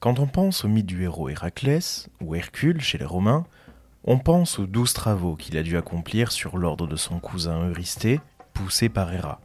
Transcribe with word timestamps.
Quand 0.00 0.18
on 0.18 0.26
pense 0.26 0.64
au 0.64 0.68
mythe 0.68 0.86
du 0.86 1.02
héros 1.02 1.28
Héraclès 1.28 2.08
ou 2.22 2.34
Hercule 2.34 2.80
chez 2.80 2.96
les 2.96 3.04
Romains, 3.04 3.44
on 4.04 4.18
pense 4.18 4.58
aux 4.58 4.64
douze 4.64 4.94
travaux 4.94 5.36
qu'il 5.36 5.58
a 5.58 5.62
dû 5.62 5.76
accomplir 5.76 6.32
sur 6.32 6.56
l'ordre 6.56 6.86
de 6.86 6.96
son 6.96 7.20
cousin 7.20 7.68
Eurysthée, 7.68 8.18
poussé 8.54 8.88
par 8.88 9.12
Héra. 9.12 9.42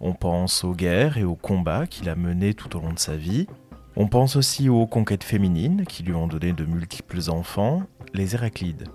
On 0.00 0.14
pense 0.14 0.64
aux 0.64 0.72
guerres 0.72 1.18
et 1.18 1.24
aux 1.24 1.36
combats 1.36 1.86
qu'il 1.86 2.08
a 2.08 2.16
menés 2.16 2.54
tout 2.54 2.74
au 2.74 2.80
long 2.80 2.94
de 2.94 2.98
sa 2.98 3.16
vie. 3.16 3.48
On 3.96 4.08
pense 4.08 4.36
aussi 4.36 4.70
aux 4.70 4.86
conquêtes 4.86 5.24
féminines 5.24 5.84
qui 5.84 6.02
lui 6.02 6.14
ont 6.14 6.26
donné 6.26 6.54
de 6.54 6.64
multiples 6.64 7.28
enfants, 7.28 7.82
les 8.14 8.34
Héraclides. 8.34 8.88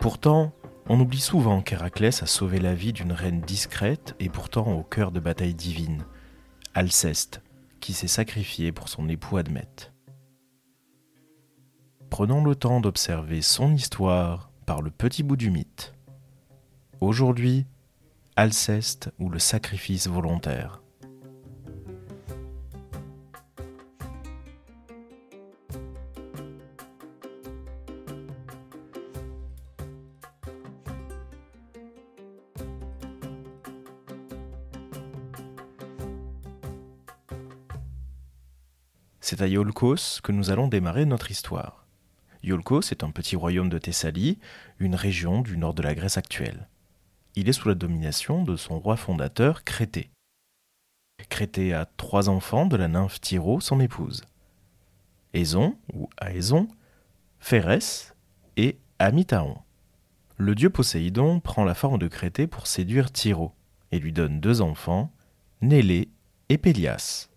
Pourtant, 0.00 0.52
on 0.86 1.00
oublie 1.00 1.18
souvent 1.18 1.62
qu'Héraclès 1.62 2.22
a 2.22 2.26
sauvé 2.26 2.58
la 2.58 2.74
vie 2.74 2.92
d'une 2.92 3.12
reine 3.12 3.40
discrète 3.40 4.16
et 4.20 4.28
pourtant 4.28 4.70
au 4.70 4.82
cœur 4.82 5.12
de 5.12 5.20
batailles 5.20 5.54
divines, 5.54 6.04
Alceste, 6.74 7.40
qui 7.80 7.94
s'est 7.94 8.06
sacrifié 8.06 8.70
pour 8.70 8.90
son 8.90 9.08
époux 9.08 9.38
Admète 9.38 9.93
prenons 12.16 12.44
le 12.44 12.54
temps 12.54 12.78
d'observer 12.78 13.42
son 13.42 13.74
histoire 13.74 14.48
par 14.66 14.82
le 14.82 14.92
petit 14.92 15.24
bout 15.24 15.34
du 15.34 15.50
mythe. 15.50 15.94
Aujourd'hui, 17.00 17.66
Alceste 18.36 19.10
ou 19.18 19.28
le 19.28 19.40
sacrifice 19.40 20.06
volontaire. 20.06 20.80
C'est 39.18 39.42
à 39.42 39.48
Iolcos 39.48 40.20
que 40.22 40.30
nous 40.30 40.50
allons 40.50 40.68
démarrer 40.68 41.06
notre 41.06 41.32
histoire. 41.32 41.83
Iolcos 42.44 42.90
est 42.90 43.02
un 43.02 43.10
petit 43.10 43.36
royaume 43.36 43.70
de 43.70 43.78
Thessalie, 43.78 44.38
une 44.78 44.94
région 44.94 45.40
du 45.40 45.56
nord 45.56 45.72
de 45.72 45.82
la 45.82 45.94
Grèce 45.94 46.18
actuelle. 46.18 46.68
Il 47.36 47.48
est 47.48 47.54
sous 47.54 47.68
la 47.68 47.74
domination 47.74 48.44
de 48.44 48.56
son 48.56 48.78
roi 48.78 48.96
fondateur 48.96 49.64
Crété. 49.64 50.10
Crété 51.30 51.72
a 51.72 51.86
trois 51.96 52.28
enfants 52.28 52.66
de 52.66 52.76
la 52.76 52.86
nymphe 52.86 53.18
Tyro, 53.18 53.60
son 53.60 53.80
épouse. 53.80 54.24
Aison, 55.32 55.78
ou 55.94 56.10
Aéson, 56.18 56.68
Phérès 57.38 58.14
et 58.58 58.78
Amitaon. 58.98 59.56
Le 60.36 60.54
dieu 60.54 60.68
Poséidon 60.68 61.40
prend 61.40 61.64
la 61.64 61.74
forme 61.74 61.98
de 61.98 62.08
Crété 62.08 62.46
pour 62.46 62.66
séduire 62.66 63.10
Tyro 63.10 63.52
et 63.90 63.98
lui 63.98 64.12
donne 64.12 64.40
deux 64.40 64.60
enfants, 64.60 65.10
Nélé 65.62 66.10
et 66.50 66.58
Pélias. 66.58 67.30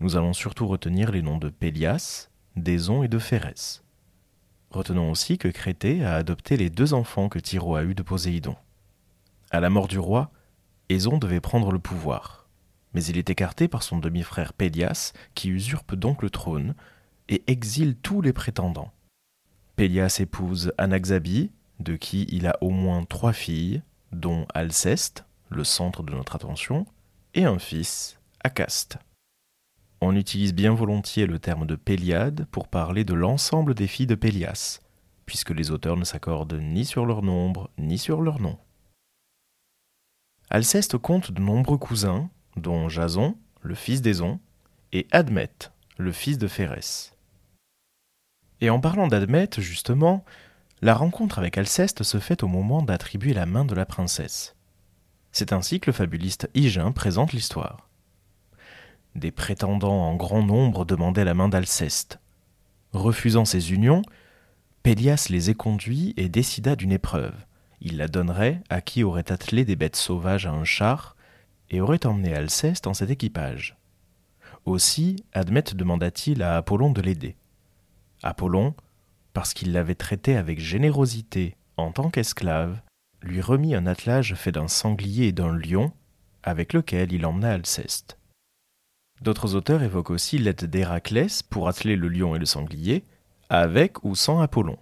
Nous 0.00 0.16
allons 0.16 0.32
surtout 0.32 0.66
retenir 0.66 1.12
les 1.12 1.22
noms 1.22 1.38
de 1.38 1.50
Pélias, 1.50 2.30
d'Aison 2.56 3.04
et 3.04 3.08
de 3.08 3.20
Phérès. 3.20 3.84
Retenons 4.70 5.10
aussi 5.10 5.38
que 5.38 5.48
Crété 5.48 6.04
a 6.04 6.14
adopté 6.14 6.56
les 6.56 6.68
deux 6.68 6.92
enfants 6.92 7.28
que 7.28 7.38
Tyro 7.38 7.76
a 7.76 7.84
eus 7.84 7.94
de 7.94 8.02
Poséidon. 8.02 8.56
À 9.50 9.60
la 9.60 9.70
mort 9.70 9.88
du 9.88 9.98
roi, 9.98 10.30
Aison 10.90 11.18
devait 11.18 11.40
prendre 11.40 11.72
le 11.72 11.78
pouvoir, 11.78 12.48
mais 12.92 13.04
il 13.04 13.16
est 13.16 13.30
écarté 13.30 13.68
par 13.68 13.82
son 13.82 13.98
demi-frère 13.98 14.52
Pélias, 14.52 15.12
qui 15.34 15.48
usurpe 15.48 15.94
donc 15.94 16.22
le 16.22 16.30
trône 16.30 16.74
et 17.28 17.42
exile 17.46 17.96
tous 17.96 18.20
les 18.20 18.32
prétendants. 18.32 18.92
Pélias 19.76 20.18
épouse 20.20 20.72
Anaxabie, 20.76 21.50
de 21.80 21.96
qui 21.96 22.26
il 22.30 22.46
a 22.46 22.58
au 22.60 22.70
moins 22.70 23.04
trois 23.04 23.32
filles, 23.32 23.82
dont 24.12 24.46
Alceste, 24.54 25.24
le 25.48 25.64
centre 25.64 26.02
de 26.02 26.12
notre 26.12 26.36
attention, 26.36 26.86
et 27.34 27.44
un 27.44 27.58
fils, 27.58 28.18
Acaste. 28.42 28.98
On 30.00 30.14
utilise 30.14 30.54
bien 30.54 30.74
volontiers 30.74 31.26
le 31.26 31.40
terme 31.40 31.66
de 31.66 31.74
Péliade 31.74 32.46
pour 32.52 32.68
parler 32.68 33.04
de 33.04 33.14
l'ensemble 33.14 33.74
des 33.74 33.88
filles 33.88 34.06
de 34.06 34.14
Pélias, 34.14 34.80
puisque 35.26 35.50
les 35.50 35.72
auteurs 35.72 35.96
ne 35.96 36.04
s'accordent 36.04 36.60
ni 36.60 36.84
sur 36.84 37.04
leur 37.04 37.22
nombre 37.22 37.70
ni 37.78 37.98
sur 37.98 38.20
leur 38.20 38.40
nom. 38.40 38.58
Alceste 40.50 40.98
compte 40.98 41.32
de 41.32 41.40
nombreux 41.40 41.78
cousins, 41.78 42.30
dont 42.56 42.88
Jason, 42.88 43.36
le 43.60 43.74
fils 43.74 44.00
d'Aison, 44.00 44.38
et 44.92 45.06
Admète, 45.10 45.72
le 45.98 46.12
fils 46.12 46.38
de 46.38 46.46
Phérès. 46.46 47.14
Et 48.60 48.70
en 48.70 48.80
parlant 48.80 49.08
d'Admète, 49.08 49.60
justement, 49.60 50.24
la 50.80 50.94
rencontre 50.94 51.38
avec 51.38 51.58
Alceste 51.58 52.04
se 52.04 52.18
fait 52.18 52.44
au 52.44 52.48
moment 52.48 52.82
d'attribuer 52.82 53.34
la 53.34 53.46
main 53.46 53.64
de 53.64 53.74
la 53.74 53.84
princesse. 53.84 54.54
C'est 55.32 55.52
ainsi 55.52 55.80
que 55.80 55.90
le 55.90 55.94
fabuliste 55.94 56.48
Hygin 56.54 56.92
présente 56.92 57.32
l'histoire. 57.32 57.87
Des 59.18 59.32
prétendants 59.32 60.04
en 60.04 60.14
grand 60.14 60.44
nombre 60.44 60.84
demandaient 60.84 61.24
la 61.24 61.34
main 61.34 61.48
d'Alceste. 61.48 62.20
Refusant 62.92 63.44
ces 63.44 63.72
unions, 63.72 64.02
Pélias 64.84 65.26
les 65.28 65.50
éconduit 65.50 66.14
et 66.16 66.28
décida 66.28 66.76
d'une 66.76 66.92
épreuve. 66.92 67.34
Il 67.80 67.96
la 67.96 68.06
donnerait 68.06 68.62
à 68.68 68.80
qui 68.80 69.02
aurait 69.02 69.32
attelé 69.32 69.64
des 69.64 69.74
bêtes 69.74 69.96
sauvages 69.96 70.46
à 70.46 70.52
un 70.52 70.62
char 70.62 71.16
et 71.68 71.80
aurait 71.80 72.06
emmené 72.06 72.32
Alceste 72.32 72.86
en 72.86 72.94
cet 72.94 73.10
équipage. 73.10 73.76
Aussi, 74.66 75.16
Admète 75.32 75.74
demanda-t-il 75.74 76.40
à 76.44 76.56
Apollon 76.56 76.92
de 76.92 77.02
l'aider. 77.02 77.34
Apollon, 78.22 78.72
parce 79.32 79.52
qu'il 79.52 79.72
l'avait 79.72 79.96
traité 79.96 80.36
avec 80.36 80.60
générosité 80.60 81.56
en 81.76 81.90
tant 81.90 82.08
qu'esclave, 82.08 82.80
lui 83.22 83.40
remit 83.40 83.74
un 83.74 83.86
attelage 83.86 84.36
fait 84.36 84.52
d'un 84.52 84.68
sanglier 84.68 85.26
et 85.26 85.32
d'un 85.32 85.56
lion, 85.56 85.92
avec 86.44 86.72
lequel 86.72 87.12
il 87.12 87.26
emmena 87.26 87.50
Alceste. 87.50 88.16
D'autres 89.20 89.54
auteurs 89.54 89.82
évoquent 89.82 90.10
aussi 90.10 90.38
l'aide 90.38 90.64
d'Héraclès 90.64 91.42
pour 91.42 91.68
atteler 91.68 91.96
le 91.96 92.08
lion 92.08 92.34
et 92.34 92.38
le 92.38 92.46
sanglier, 92.46 93.04
avec 93.50 94.04
ou 94.04 94.14
sans 94.14 94.40
Apollon. 94.40 94.78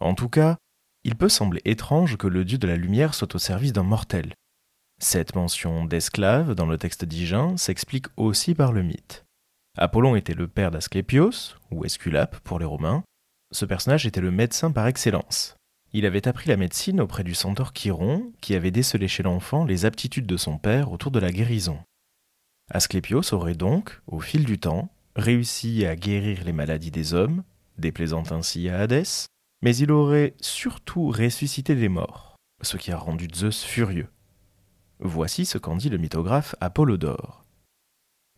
En 0.00 0.14
tout 0.14 0.28
cas, 0.28 0.56
il 1.04 1.16
peut 1.16 1.28
sembler 1.28 1.60
étrange 1.64 2.16
que 2.16 2.26
le 2.26 2.44
dieu 2.44 2.58
de 2.58 2.66
la 2.66 2.76
lumière 2.76 3.14
soit 3.14 3.34
au 3.34 3.38
service 3.38 3.72
d'un 3.72 3.82
mortel. 3.82 4.34
Cette 5.00 5.34
mention 5.34 5.84
d'esclave 5.84 6.54
dans 6.54 6.66
le 6.66 6.78
texte 6.78 7.04
d'Hygin 7.04 7.56
s'explique 7.56 8.06
aussi 8.16 8.54
par 8.54 8.72
le 8.72 8.82
mythe. 8.82 9.24
Apollon 9.76 10.14
était 10.14 10.34
le 10.34 10.46
père 10.46 10.70
d'Asclépios, 10.70 11.56
ou 11.70 11.84
Esculape 11.84 12.38
pour 12.40 12.58
les 12.58 12.64
Romains. 12.64 13.02
Ce 13.52 13.64
personnage 13.64 14.06
était 14.06 14.20
le 14.20 14.30
médecin 14.30 14.70
par 14.70 14.86
excellence. 14.86 15.56
Il 15.92 16.06
avait 16.06 16.26
appris 16.28 16.48
la 16.48 16.56
médecine 16.56 17.00
auprès 17.00 17.24
du 17.24 17.34
centaure 17.34 17.72
Chiron, 17.72 18.32
qui 18.40 18.54
avait 18.54 18.70
décelé 18.70 19.08
chez 19.08 19.22
l'enfant 19.22 19.64
les 19.64 19.84
aptitudes 19.84 20.26
de 20.26 20.36
son 20.36 20.58
père 20.58 20.92
autour 20.92 21.10
de 21.10 21.20
la 21.20 21.32
guérison. 21.32 21.78
Asclépios 22.70 23.32
aurait 23.32 23.54
donc, 23.54 24.00
au 24.06 24.20
fil 24.20 24.44
du 24.44 24.58
temps, 24.58 24.90
réussi 25.16 25.84
à 25.86 25.96
guérir 25.96 26.44
les 26.44 26.52
maladies 26.52 26.90
des 26.90 27.14
hommes, 27.14 27.44
déplaisant 27.78 28.24
ainsi 28.30 28.68
à 28.68 28.80
Hadès, 28.80 29.26
mais 29.62 29.76
il 29.76 29.92
aurait 29.92 30.34
surtout 30.40 31.08
ressuscité 31.08 31.74
les 31.74 31.88
morts, 31.88 32.36
ce 32.62 32.76
qui 32.76 32.90
a 32.92 32.96
rendu 32.96 33.28
Zeus 33.34 33.62
furieux. 33.64 34.08
Voici 35.00 35.44
ce 35.44 35.58
qu'en 35.58 35.76
dit 35.76 35.90
le 35.90 35.98
mythographe 35.98 36.54
Apollodore. 36.60 37.44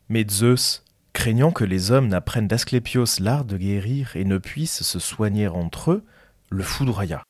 Mais 0.09 0.25
Zeus, 0.29 0.85
craignant 1.13 1.53
que 1.53 1.65
les 1.65 1.91
hommes 1.91 2.09
n'apprennent 2.09 2.49
d'Asclépios 2.49 3.21
l'art 3.21 3.45
de 3.45 3.57
guérir 3.57 4.17
et 4.17 4.25
ne 4.25 4.39
puissent 4.39 4.83
se 4.83 4.99
soigner 4.99 5.49
entre 5.49 5.93
eux, 5.93 6.05
le 6.51 6.63
foudroya. 6.63 7.23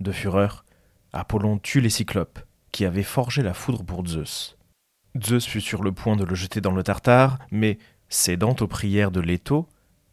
De 0.00 0.12
fureur, 0.12 0.64
Apollon 1.12 1.58
tue 1.58 1.80
les 1.80 1.90
cyclopes, 1.90 2.40
qui 2.72 2.84
avaient 2.84 3.02
forgé 3.02 3.42
la 3.42 3.54
foudre 3.54 3.84
pour 3.84 4.06
Zeus. 4.06 4.55
Zeus 5.22 5.46
fut 5.46 5.60
sur 5.60 5.82
le 5.82 5.92
point 5.92 6.16
de 6.16 6.24
le 6.24 6.34
jeter 6.34 6.60
dans 6.60 6.72
le 6.72 6.82
Tartare, 6.82 7.38
mais, 7.50 7.78
cédant 8.08 8.56
aux 8.60 8.66
prières 8.66 9.10
de 9.10 9.20
Leto, 9.20 9.68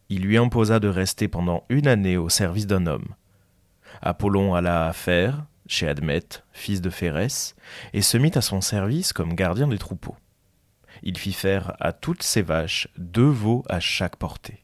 il 0.10 0.24
lui 0.24 0.38
imposa 0.38 0.80
de 0.80 0.88
rester 0.88 1.28
pendant 1.28 1.64
une 1.70 1.88
année 1.88 2.18
au 2.18 2.30
service 2.30 2.68
d'un 2.68 2.86
homme. 2.86 3.16
Apollon 4.02 4.54
alla 4.54 4.88
à 4.88 4.94
Phère, 4.94 5.46
chez 5.68 5.88
Admète, 5.88 6.44
fils 6.52 6.82
de 6.82 6.90
Phérès, 6.90 7.56
et 7.94 8.02
se 8.02 8.18
mit 8.18 8.32
à 8.36 8.42
son 8.42 8.62
service 8.62 9.14
comme 9.14 9.34
gardien 9.34 9.68
des 9.68 9.78
troupeaux. 9.78 10.18
Il 11.02 11.18
fit 11.18 11.34
faire 11.34 11.76
à 11.80 11.94
toutes 11.94 12.24
ses 12.24 12.42
vaches 12.42 12.88
deux 12.98 13.30
veaux 13.30 13.64
à 13.68 13.80
chaque 13.80 14.18
portée. 14.18 14.64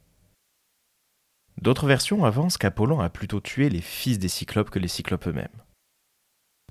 D'autres 1.62 1.88
versions 1.88 2.24
avancent 2.24 2.58
qu'Apollon 2.58 3.02
a 3.02 3.10
plutôt 3.10 3.42
tué 3.42 3.70
les 3.70 3.82
fils 3.82 4.20
des 4.20 4.30
cyclopes 4.30 4.70
que 4.70 4.80
les 4.80 4.88
cyclopes 4.88 5.28
eux-mêmes. 5.28 5.48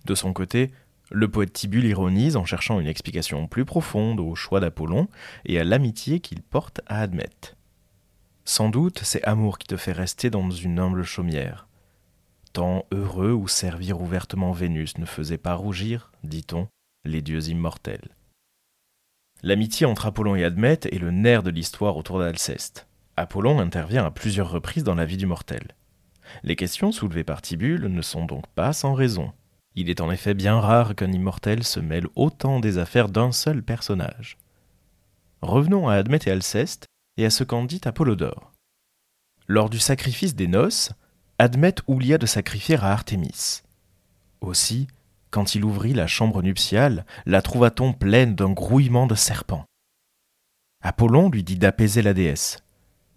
De 0.07 0.15
son 0.15 0.33
côté, 0.33 0.73
le 1.11 1.31
poète 1.31 1.53
Tibulle 1.53 1.87
ironise 1.87 2.37
en 2.37 2.45
cherchant 2.45 2.81
une 2.81 2.87
explication 2.87 3.47
plus 3.47 3.65
profonde 3.65 4.21
au 4.21 4.35
choix 4.35 4.61
d'Apollon 4.61 5.09
et 5.45 5.59
à 5.59 5.65
l'amitié 5.65 6.21
qu'il 6.21 6.43
porte 6.43 6.81
à 6.87 7.01
Admète. 7.01 7.57
Sans 8.45 8.69
doute, 8.69 9.01
c'est 9.03 9.25
amour 9.25 9.59
qui 9.59 9.67
te 9.67 9.77
fait 9.77 9.93
rester 9.93 10.31
dans 10.31 10.51
une 10.51 10.79
humble 10.79 11.05
chaumière. 11.05 11.69
Tant 12.53 12.87
heureux 12.93 13.33
où 13.33 13.47
servir 13.47 14.01
ouvertement 14.01 14.53
Vénus 14.53 14.99
ne 14.99 15.05
faisait 15.05 15.39
pas 15.39 15.55
rougir, 15.55 16.13
dit-on, 16.25 16.67
les 17.05 17.23
dieux 17.23 17.49
immortels. 17.49 18.09
L'amitié 19.43 19.87
entre 19.87 20.07
Apollon 20.07 20.35
et 20.35 20.45
Admète 20.45 20.87
est 20.87 20.99
le 20.99 21.11
nerf 21.11 21.43
de 21.43 21.51
l'histoire 21.51 21.97
autour 21.97 22.19
d'Alceste. 22.19 22.89
Apollon 23.17 23.61
intervient 23.61 24.05
à 24.05 24.11
plusieurs 24.11 24.51
reprises 24.51 24.85
dans 24.85 24.95
la 24.95 25.05
vie 25.05 25.17
du 25.17 25.27
mortel. 25.27 25.77
Les 26.43 26.57
questions 26.57 26.93
soulevées 26.93 27.25
par 27.25 27.43
Tibulle 27.43 27.87
ne 27.87 28.03
sont 28.03 28.25
donc 28.25 28.47
pas 28.49 28.73
sans 28.73 28.95
raison. 28.95 29.33
Il 29.75 29.91
est 29.91 30.01
en 30.01 30.11
effet 30.11 30.35
bien 30.35 30.61
rare 30.61 30.95
qu'un 30.95 31.13
immortel 31.13 31.65
se 31.65 31.81
mêle 31.81 32.07
autant 32.17 32.61
des 32.61 32.79
affaires 32.79 33.09
d'un 33.09 33.33
seul 33.33 33.63
personnage. 33.63 34.39
Revenons 35.41 35.89
à 35.89 35.95
Admète 35.95 36.27
et 36.27 36.31
Alceste, 36.31 36.87
et 37.17 37.25
à 37.25 37.31
ce 37.31 37.45
qu'en 37.45 37.65
dit 37.65 37.81
Apollodore. 37.85 38.53
Lors 39.47 39.71
du 39.71 39.79
sacrifice 39.79 40.35
des 40.35 40.47
noces, 40.47 40.93
Admet 41.39 41.75
oublia 41.87 42.19
de 42.19 42.27
sacrifier 42.27 42.77
à 42.77 42.93
Artémis. 42.93 43.63
Aussi, 44.41 44.89
quand 45.31 45.55
il 45.55 45.65
ouvrit 45.65 45.95
la 45.95 46.07
chambre 46.07 46.43
nuptiale, 46.43 47.05
la 47.27 47.43
trouva-t-on 47.43 47.93
pleine 47.93 48.35
d'un 48.35 48.51
grouillement 48.51 49.07
de 49.07 49.15
serpents. 49.15 49.65
Apollon 50.81 51.29
lui 51.29 51.43
dit 51.43 51.59
d'apaiser 51.59 52.03
la 52.03 52.15
déesse. 52.15 52.59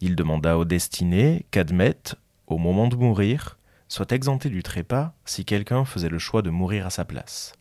Il 0.01 0.15
demanda 0.15 0.57
au 0.57 0.65
destiné 0.65 1.45
qu'Admet, 1.51 2.15
au 2.47 2.57
moment 2.57 2.87
de 2.87 2.95
mourir, 2.95 3.57
soit 3.91 4.13
exempté 4.13 4.49
du 4.49 4.63
trépas 4.63 5.13
si 5.25 5.43
quelqu'un 5.43 5.83
faisait 5.83 6.07
le 6.07 6.17
choix 6.17 6.41
de 6.41 6.49
mourir 6.49 6.85
à 6.85 6.89
sa 6.89 7.03
place. 7.03 7.51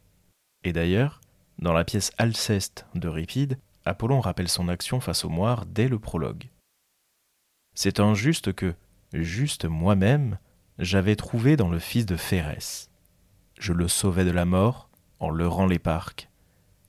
Et 0.63 0.73
d'ailleurs, 0.73 1.21
dans 1.59 1.73
la 1.73 1.83
pièce 1.83 2.13
Alceste 2.19 2.87
d'Euripide, 2.95 3.59
Apollon 3.85 4.21
rappelle 4.21 4.49
son 4.49 4.69
action 4.69 5.01
face 5.01 5.25
aux 5.25 5.29
moires 5.29 5.67
dès 5.67 5.89
le 5.89 5.99
prologue. 5.99 6.49
C'est 7.75 7.99
injuste 7.99 8.53
que, 8.53 8.77
juste 9.13 9.65
moi-même, 9.65 10.39
j'avais 10.79 11.17
trouvé 11.17 11.57
dans 11.57 11.69
le 11.69 11.81
fils 11.81 12.07
de 12.07 12.17
Phérès. 12.17 12.91
Je 13.59 13.73
le 13.73 13.89
sauvais 13.89 14.25
de 14.25 14.31
la 14.31 14.45
mort 14.45 14.89
en 15.19 15.31
leurrant 15.31 15.67
les 15.67 15.81
parcs, 15.81 16.31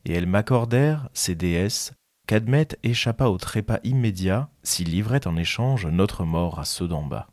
et 0.05 0.13
elles 0.13 0.27
m'accordèrent, 0.27 1.09
ces 1.13 1.33
déesses, 1.33 1.93
qu'Admet 2.27 2.67
échappa 2.83 3.25
au 3.25 3.39
trépas 3.39 3.79
immédiat 3.83 4.49
s'il 4.61 4.91
livrait 4.91 5.25
en 5.25 5.35
échange 5.35 5.87
notre 5.87 6.25
mort 6.25 6.59
à 6.59 6.65
ceux 6.65 6.87
d'en 6.87 7.03
bas. 7.03 7.30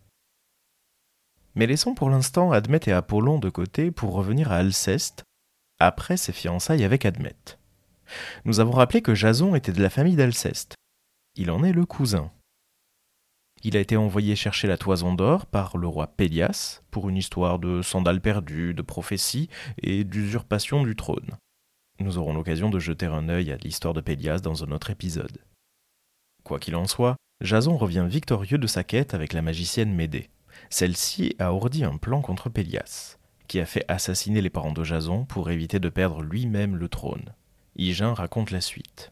Mais 1.55 1.67
laissons 1.67 1.95
pour 1.95 2.11
l'instant 2.11 2.53
Admet 2.53 2.81
et 2.87 2.93
Apollon 2.93 3.39
de 3.39 3.51
côté 3.51 3.91
pour 3.91 4.13
revenir 4.13 4.53
à 4.53 4.57
Alceste, 4.57 5.25
après 5.79 6.17
ses 6.17 6.33
fiançailles 6.33 6.85
avec 6.85 7.05
Admet. 7.05 7.37
Nous 8.45 8.61
avons 8.61 8.73
rappelé 8.73 9.03
que 9.03 9.15
Jason 9.15 9.55
était 9.55 9.73
de 9.73 9.83
la 9.83 9.91
famille 9.91 10.17
d'Alceste. 10.17 10.75
Il 11.37 11.51
en 11.51 11.63
est 11.63 11.73
le 11.73 11.87
cousin. 11.87 12.31
Il 13.65 13.77
a 13.77 13.81
été 13.81 13.97
envoyé 13.97 14.37
chercher 14.37 14.69
la 14.69 14.79
toison 14.79 15.15
d'or 15.15 15.47
par 15.47 15.77
le 15.77 15.89
roi 15.89 16.07
Pélias 16.07 16.81
pour 16.91 17.09
une 17.09 17.17
histoire 17.17 17.59
de 17.59 17.83
sandales 17.83 18.21
perdues, 18.21 18.73
de 18.73 18.83
prophéties 18.83 19.49
et 19.83 20.05
d'usurpation 20.05 20.85
du 20.85 20.95
trône. 20.95 21.37
Nous 22.01 22.19
aurons 22.19 22.35
l'occasion 22.35 22.71
de 22.71 22.79
jeter 22.79 23.07
un 23.07 23.29
œil 23.29 23.51
à 23.51 23.57
l'histoire 23.57 23.95
de 23.95 24.01
Pélias 24.01 24.39
dans 24.39 24.63
un 24.63 24.71
autre 24.71 24.91
épisode. 24.91 25.39
Quoi 26.45 26.61
qu'il 26.61 26.77
en 26.77 26.87
soit, 26.87 27.17
Jason 27.41 27.77
revient 27.77 28.07
victorieux 28.09 28.59
de 28.59 28.67
sa 28.69 28.85
quête 28.85 29.15
avec 29.15 29.33
la 29.33 29.43
magicienne 29.43 29.93
Médée. 29.93 30.31
Celle-ci 30.71 31.35
a 31.39 31.53
ourdi 31.53 31.85
un 31.85 31.97
plan 31.97 32.21
contre 32.21 32.51
Pélias, 32.51 33.19
qui 33.47 33.61
a 33.61 33.67
fait 33.67 33.85
assassiner 33.89 34.43
les 34.43 34.51
parents 34.51 34.73
de 34.73 34.85
Jason 34.85 35.25
pour 35.25 35.51
éviter 35.51 35.81
de 35.81 35.89
perdre 35.89 36.23
lui-même 36.23 36.77
le 36.77 36.89
trône. 36.89 37.35
Hygin 37.77 38.13
raconte 38.13 38.51
la 38.51 38.61
suite. 38.61 39.11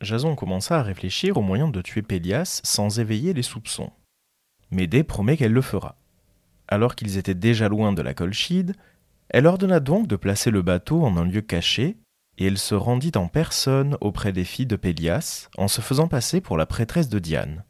Jason 0.00 0.34
commença 0.34 0.78
à 0.78 0.82
réfléchir 0.82 1.36
au 1.36 1.42
moyen 1.42 1.68
de 1.68 1.80
tuer 1.80 2.02
Pélias 2.02 2.60
sans 2.64 2.98
éveiller 2.98 3.32
les 3.32 3.42
soupçons. 3.42 3.90
Médée 4.70 5.04
promet 5.04 5.36
qu'elle 5.36 5.52
le 5.52 5.62
fera. 5.62 5.96
Alors 6.68 6.96
qu'ils 6.96 7.16
étaient 7.16 7.34
déjà 7.34 7.68
loin 7.68 7.92
de 7.92 8.02
la 8.02 8.14
Colchide, 8.14 8.74
elle 9.28 9.46
ordonna 9.46 9.80
donc 9.80 10.06
de 10.06 10.16
placer 10.16 10.50
le 10.50 10.62
bateau 10.62 11.04
en 11.04 11.16
un 11.16 11.24
lieu 11.24 11.40
caché, 11.40 11.96
et 12.38 12.46
elle 12.46 12.58
se 12.58 12.74
rendit 12.74 13.12
en 13.16 13.28
personne 13.28 13.96
auprès 14.00 14.32
des 14.32 14.44
filles 14.44 14.66
de 14.66 14.76
Pélias 14.76 15.48
en 15.56 15.68
se 15.68 15.80
faisant 15.80 16.08
passer 16.08 16.40
pour 16.40 16.56
la 16.56 16.66
prêtresse 16.66 17.08
de 17.08 17.18
Diane. 17.18 17.64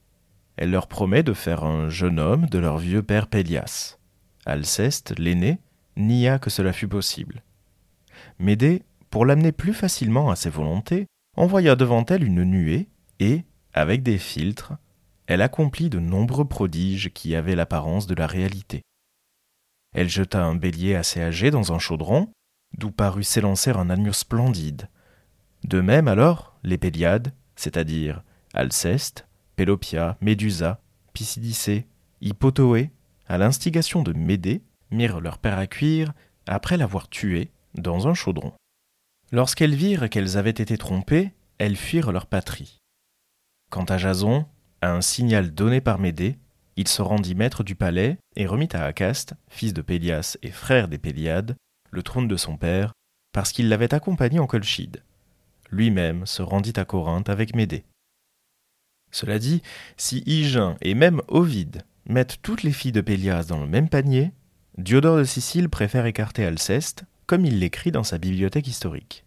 Elle 0.56 0.70
leur 0.70 0.86
promet 0.86 1.22
de 1.22 1.32
faire 1.32 1.64
un 1.64 1.88
jeune 1.90 2.18
homme 2.18 2.46
de 2.46 2.58
leur 2.58 2.78
vieux 2.78 3.02
père 3.02 3.26
Pélias. 3.26 3.98
Alceste, 4.46 5.18
l'aîné, 5.18 5.58
nia 5.96 6.38
que 6.38 6.50
cela 6.50 6.72
fût 6.72 6.88
possible. 6.88 7.42
Médée, 8.38 8.82
pour 9.10 9.26
l'amener 9.26 9.52
plus 9.52 9.74
facilement 9.74 10.30
à 10.30 10.36
ses 10.36 10.50
volontés, 10.50 11.06
envoya 11.36 11.76
devant 11.76 12.04
elle 12.06 12.24
une 12.24 12.44
nuée, 12.44 12.88
et, 13.20 13.44
avec 13.72 14.02
des 14.02 14.18
filtres, 14.18 14.74
elle 15.26 15.42
accomplit 15.42 15.90
de 15.90 15.98
nombreux 15.98 16.46
prodiges 16.46 17.10
qui 17.12 17.34
avaient 17.34 17.56
l'apparence 17.56 18.06
de 18.06 18.14
la 18.14 18.26
réalité. 18.26 18.82
Elle 19.94 20.08
jeta 20.08 20.44
un 20.44 20.54
bélier 20.54 20.94
assez 20.94 21.20
âgé 21.20 21.50
dans 21.50 21.72
un 21.72 21.78
chaudron, 21.78 22.30
d'où 22.76 22.90
parut 22.90 23.24
s'élancer 23.24 23.70
un 23.70 23.90
agneau 23.90 24.12
splendide. 24.12 24.88
De 25.64 25.80
même 25.80 26.08
alors, 26.08 26.58
les 26.62 26.78
Péliades, 26.78 27.32
c'est-à-dire 27.56 28.22
Alceste, 28.54 29.25
Pélopia, 29.56 30.18
Médusa, 30.20 30.80
Pisidicée, 31.14 31.86
Hippotoé, 32.20 32.90
à 33.26 33.38
l'instigation 33.38 34.02
de 34.02 34.12
Médée, 34.12 34.62
mirent 34.90 35.20
leur 35.20 35.38
père 35.38 35.58
à 35.58 35.66
cuire 35.66 36.12
après 36.46 36.76
l'avoir 36.76 37.08
tué 37.08 37.50
dans 37.74 38.06
un 38.06 38.14
chaudron. 38.14 38.52
Lorsqu'elles 39.32 39.74
virent 39.74 40.08
qu'elles 40.08 40.36
avaient 40.36 40.50
été 40.50 40.78
trompées, 40.78 41.32
elles 41.58 41.76
fuirent 41.76 42.12
leur 42.12 42.26
patrie. 42.26 42.78
Quant 43.70 43.84
à 43.84 43.98
Jason, 43.98 44.46
à 44.82 44.92
un 44.92 45.00
signal 45.00 45.52
donné 45.52 45.80
par 45.80 45.98
Médée, 45.98 46.38
il 46.76 46.86
se 46.86 47.02
rendit 47.02 47.34
maître 47.34 47.64
du 47.64 47.74
palais 47.74 48.18
et 48.36 48.46
remit 48.46 48.68
à 48.72 48.84
Acaste, 48.84 49.34
fils 49.48 49.72
de 49.72 49.82
Pélias 49.82 50.36
et 50.42 50.50
frère 50.50 50.88
des 50.88 50.98
Péliades, 50.98 51.56
le 51.90 52.02
trône 52.02 52.28
de 52.28 52.36
son 52.36 52.56
père, 52.58 52.92
parce 53.32 53.52
qu'il 53.52 53.68
l'avait 53.68 53.94
accompagné 53.94 54.38
en 54.38 54.46
Colchide. 54.46 55.02
Lui-même 55.70 56.26
se 56.26 56.42
rendit 56.42 56.74
à 56.76 56.84
Corinthe 56.84 57.30
avec 57.30 57.56
Médée. 57.56 57.84
Cela 59.10 59.38
dit, 59.38 59.62
si 59.96 60.22
Hygin 60.26 60.76
et 60.80 60.94
même 60.94 61.22
Ovide 61.28 61.82
mettent 62.08 62.38
toutes 62.42 62.62
les 62.62 62.72
filles 62.72 62.92
de 62.92 63.00
Pélias 63.00 63.44
dans 63.44 63.58
le 63.58 63.66
même 63.66 63.88
panier, 63.88 64.32
Diodore 64.78 65.18
de 65.18 65.24
Sicile 65.24 65.68
préfère 65.68 66.06
écarter 66.06 66.44
Alceste, 66.44 67.04
comme 67.26 67.44
il 67.44 67.58
l'écrit 67.58 67.92
dans 67.92 68.04
sa 68.04 68.18
bibliothèque 68.18 68.68
historique. 68.68 69.24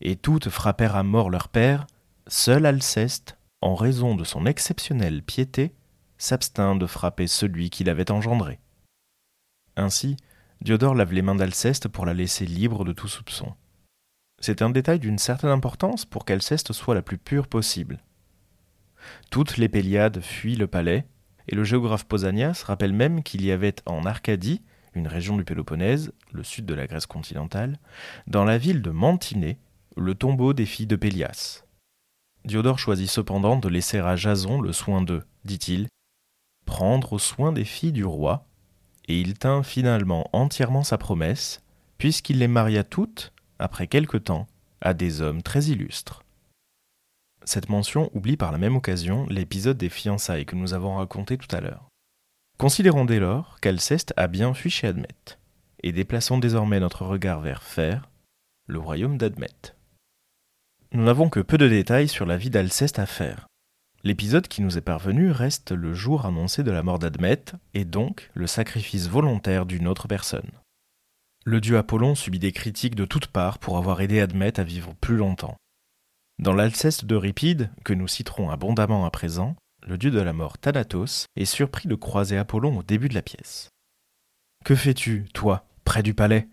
Et 0.00 0.16
toutes 0.16 0.48
frappèrent 0.48 0.96
à 0.96 1.02
mort 1.02 1.28
leur 1.28 1.48
père, 1.48 1.86
seul 2.26 2.66
Alceste, 2.66 3.36
en 3.60 3.74
raison 3.74 4.14
de 4.14 4.24
son 4.24 4.46
exceptionnelle 4.46 5.22
piété, 5.22 5.74
s'abstint 6.16 6.76
de 6.76 6.86
frapper 6.86 7.26
celui 7.26 7.70
qui 7.70 7.84
l'avait 7.84 8.10
engendré. 8.10 8.60
Ainsi, 9.76 10.16
Diodore 10.60 10.94
lave 10.94 11.12
les 11.12 11.22
mains 11.22 11.34
d'Alceste 11.34 11.88
pour 11.88 12.06
la 12.06 12.14
laisser 12.14 12.46
libre 12.46 12.84
de 12.84 12.92
tout 12.92 13.08
soupçon. 13.08 13.54
C'est 14.40 14.62
un 14.62 14.70
détail 14.70 14.98
d'une 14.98 15.18
certaine 15.18 15.50
importance 15.50 16.04
pour 16.04 16.24
qu'Alceste 16.24 16.72
soit 16.72 16.94
la 16.94 17.02
plus 17.02 17.18
pure 17.18 17.46
possible. 17.46 18.02
Toutes 19.30 19.56
les 19.56 19.68
Péliades 19.68 20.20
fuient 20.20 20.56
le 20.56 20.66
palais, 20.66 21.06
et 21.48 21.54
le 21.54 21.64
géographe 21.64 22.04
Pausanias 22.04 22.62
rappelle 22.66 22.92
même 22.92 23.22
qu'il 23.22 23.44
y 23.44 23.50
avait 23.50 23.76
en 23.86 24.04
Arcadie, 24.04 24.62
une 24.94 25.06
région 25.06 25.36
du 25.36 25.44
Péloponnèse, 25.44 26.12
le 26.32 26.42
sud 26.42 26.66
de 26.66 26.74
la 26.74 26.86
Grèce 26.86 27.06
continentale, 27.06 27.78
dans 28.26 28.44
la 28.44 28.58
ville 28.58 28.82
de 28.82 28.90
Mantinée, 28.90 29.58
le 29.96 30.14
tombeau 30.14 30.52
des 30.52 30.66
filles 30.66 30.86
de 30.86 30.96
Pélias. 30.96 31.64
Diodore 32.44 32.78
choisit 32.78 33.08
cependant 33.08 33.56
de 33.56 33.68
laisser 33.68 33.98
à 33.98 34.16
Jason 34.16 34.60
le 34.60 34.72
soin 34.72 35.02
de, 35.02 35.22
dit-il, 35.44 35.88
prendre 36.64 37.18
soin 37.18 37.52
des 37.52 37.64
filles 37.64 37.92
du 37.92 38.04
roi, 38.04 38.46
et 39.08 39.20
il 39.20 39.34
tint 39.34 39.62
finalement 39.62 40.28
entièrement 40.32 40.84
sa 40.84 40.98
promesse, 40.98 41.62
puisqu'il 41.98 42.38
les 42.38 42.48
maria 42.48 42.84
toutes, 42.84 43.32
après 43.58 43.86
quelque 43.86 44.16
temps, 44.16 44.46
à 44.80 44.94
des 44.94 45.20
hommes 45.20 45.42
très 45.42 45.64
illustres. 45.64 46.22
Cette 47.44 47.68
mention 47.68 48.10
oublie 48.14 48.36
par 48.36 48.52
la 48.52 48.58
même 48.58 48.76
occasion 48.76 49.26
l'épisode 49.28 49.78
des 49.78 49.88
fiançailles 49.88 50.46
que 50.46 50.56
nous 50.56 50.74
avons 50.74 50.96
raconté 50.96 51.38
tout 51.38 51.54
à 51.54 51.60
l'heure. 51.60 51.88
Considérons 52.58 53.06
dès 53.06 53.20
lors 53.20 53.58
qu'Alceste 53.60 54.12
a 54.16 54.26
bien 54.26 54.52
fui 54.52 54.68
chez 54.68 54.88
Admet, 54.88 55.08
et 55.82 55.92
déplaçons 55.92 56.38
désormais 56.38 56.80
notre 56.80 57.06
regard 57.06 57.40
vers 57.40 57.62
Fer, 57.62 58.10
le 58.66 58.78
royaume 58.78 59.16
d'Admet. 59.16 59.74
Nous 60.92 61.04
n'avons 61.04 61.30
que 61.30 61.40
peu 61.40 61.56
de 61.56 61.68
détails 61.68 62.08
sur 62.08 62.26
la 62.26 62.36
vie 62.36 62.50
d'Alceste 62.50 62.98
à 62.98 63.06
faire. 63.06 63.46
L'épisode 64.02 64.48
qui 64.48 64.62
nous 64.62 64.76
est 64.78 64.82
parvenu 64.82 65.30
reste 65.30 65.72
le 65.72 65.94
jour 65.94 66.26
annoncé 66.26 66.62
de 66.62 66.70
la 66.70 66.82
mort 66.82 66.98
d'Admet, 66.98 67.44
et 67.74 67.84
donc 67.84 68.30
le 68.34 68.46
sacrifice 68.46 69.08
volontaire 69.08 69.66
d'une 69.66 69.88
autre 69.88 70.08
personne. 70.08 70.50
Le 71.44 71.60
dieu 71.60 71.78
Apollon 71.78 72.14
subit 72.14 72.38
des 72.38 72.52
critiques 72.52 72.94
de 72.94 73.04
toutes 73.04 73.28
parts 73.28 73.58
pour 73.58 73.78
avoir 73.78 74.00
aidé 74.00 74.20
Admet 74.20 74.60
à 74.60 74.64
vivre 74.64 74.94
plus 75.00 75.16
longtemps. 75.16 75.56
Dans 76.40 76.54
l'Alceste 76.54 77.04
d'Euripide, 77.04 77.68
que 77.84 77.92
nous 77.92 78.08
citerons 78.08 78.48
abondamment 78.48 79.04
à 79.04 79.10
présent, 79.10 79.56
le 79.86 79.98
dieu 79.98 80.10
de 80.10 80.22
la 80.22 80.32
mort 80.32 80.56
Thanatos 80.56 81.26
est 81.36 81.44
surpris 81.44 81.86
de 81.86 81.94
croiser 81.94 82.38
Apollon 82.38 82.78
au 82.78 82.82
début 82.82 83.10
de 83.10 83.14
la 83.14 83.20
pièce. 83.20 83.68
Que 84.64 84.74
fais-tu, 84.74 85.26
toi, 85.34 85.66
près 85.84 86.02
du 86.02 86.14
palais? 86.14 86.48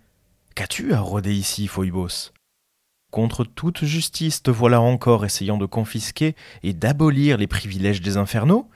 Qu'as-tu 0.55 0.93
à 0.93 0.99
rôder 0.99 1.33
ici, 1.33 1.67
Phoebos? 1.67 2.33
Contre 3.11 3.45
toute 3.45 3.85
justice 3.85 4.43
te 4.43 4.51
voilà 4.51 4.81
encore 4.81 5.23
essayant 5.23 5.57
de 5.57 5.65
confisquer 5.65 6.35
et 6.63 6.73
d'abolir 6.73 7.37
les 7.37 7.47
privilèges 7.47 8.01
des 8.01 8.17
infernaux? 8.17 8.69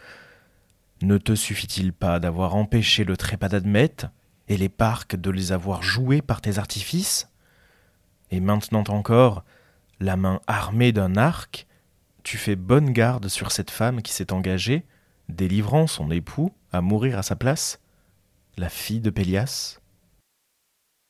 Ne 1.01 1.18
te 1.18 1.36
suffit-il 1.36 1.91
pas 1.91 2.22
d'avoir 2.22 2.56
empêché 2.56 3.03
le 3.03 3.18
trépas 3.18 3.50
d'Admète 3.50 4.06
et 4.48 4.56
les 4.56 4.70
parcs 4.70 5.18
de 5.18 5.30
les 5.30 5.51
avoir 5.51 5.84
joués 5.84 6.22
par 6.22 6.39
tes 6.39 6.58
artifices? 6.58 7.27
Et 8.30 8.39
maintenant 8.39 8.86
encore, 8.88 9.44
la 10.01 10.17
main 10.17 10.41
armée 10.48 10.91
d'un 10.91 11.15
arc, 11.15 11.67
tu 12.24 12.38
fais 12.38 12.55
bonne 12.55 12.91
garde 12.91 13.27
sur 13.27 13.51
cette 13.51 13.72
femme 13.72 14.01
qui 14.01 14.12
s'est 14.12 14.34
engagée, 14.34 14.84
délivrant 15.29 15.88
son 15.88 16.12
époux 16.12 16.51
à 16.72 16.81
mourir 16.81 17.17
à 17.17 17.24
sa 17.24 17.36
place, 17.36 17.79
la 18.58 18.70
fille 18.70 19.00
de 19.00 19.12
Pélias. 19.12 19.79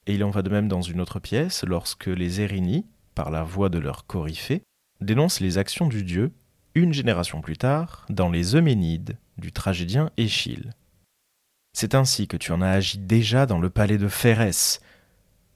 Et 0.08 0.16
il 0.16 0.24
en 0.24 0.30
va 0.30 0.42
de 0.42 0.50
même 0.50 0.68
dans 0.68 0.82
une 0.82 1.00
autre 1.00 1.20
pièce 1.20 1.64
lorsque 1.64 2.08
les 2.08 2.42
Érini, 2.42 2.86
par 3.16 3.32
la 3.32 3.44
voix 3.44 3.70
de 3.70 3.80
leur 3.80 4.06
coryphée, 4.06 4.64
dénoncent 5.00 5.40
les 5.40 5.58
actions 5.58 5.88
du 5.88 6.04
dieu 6.04 6.34
une 6.76 6.94
génération 6.94 7.42
plus 7.42 7.58
tard, 7.58 8.06
dans 8.10 8.30
les 8.30 8.56
Euménides 8.56 9.18
du 9.38 9.52
tragédien 9.52 10.10
Échille. 10.18 10.72
C'est 11.74 11.96
ainsi 11.96 12.28
que 12.28 12.38
tu 12.38 12.52
en 12.52 12.62
as 12.62 12.70
agi 12.70 12.98
déjà 12.98 13.46
dans 13.46 13.60
le 13.60 13.70
palais 13.70 13.98
de 13.98 14.08
Phérès. 14.08 14.82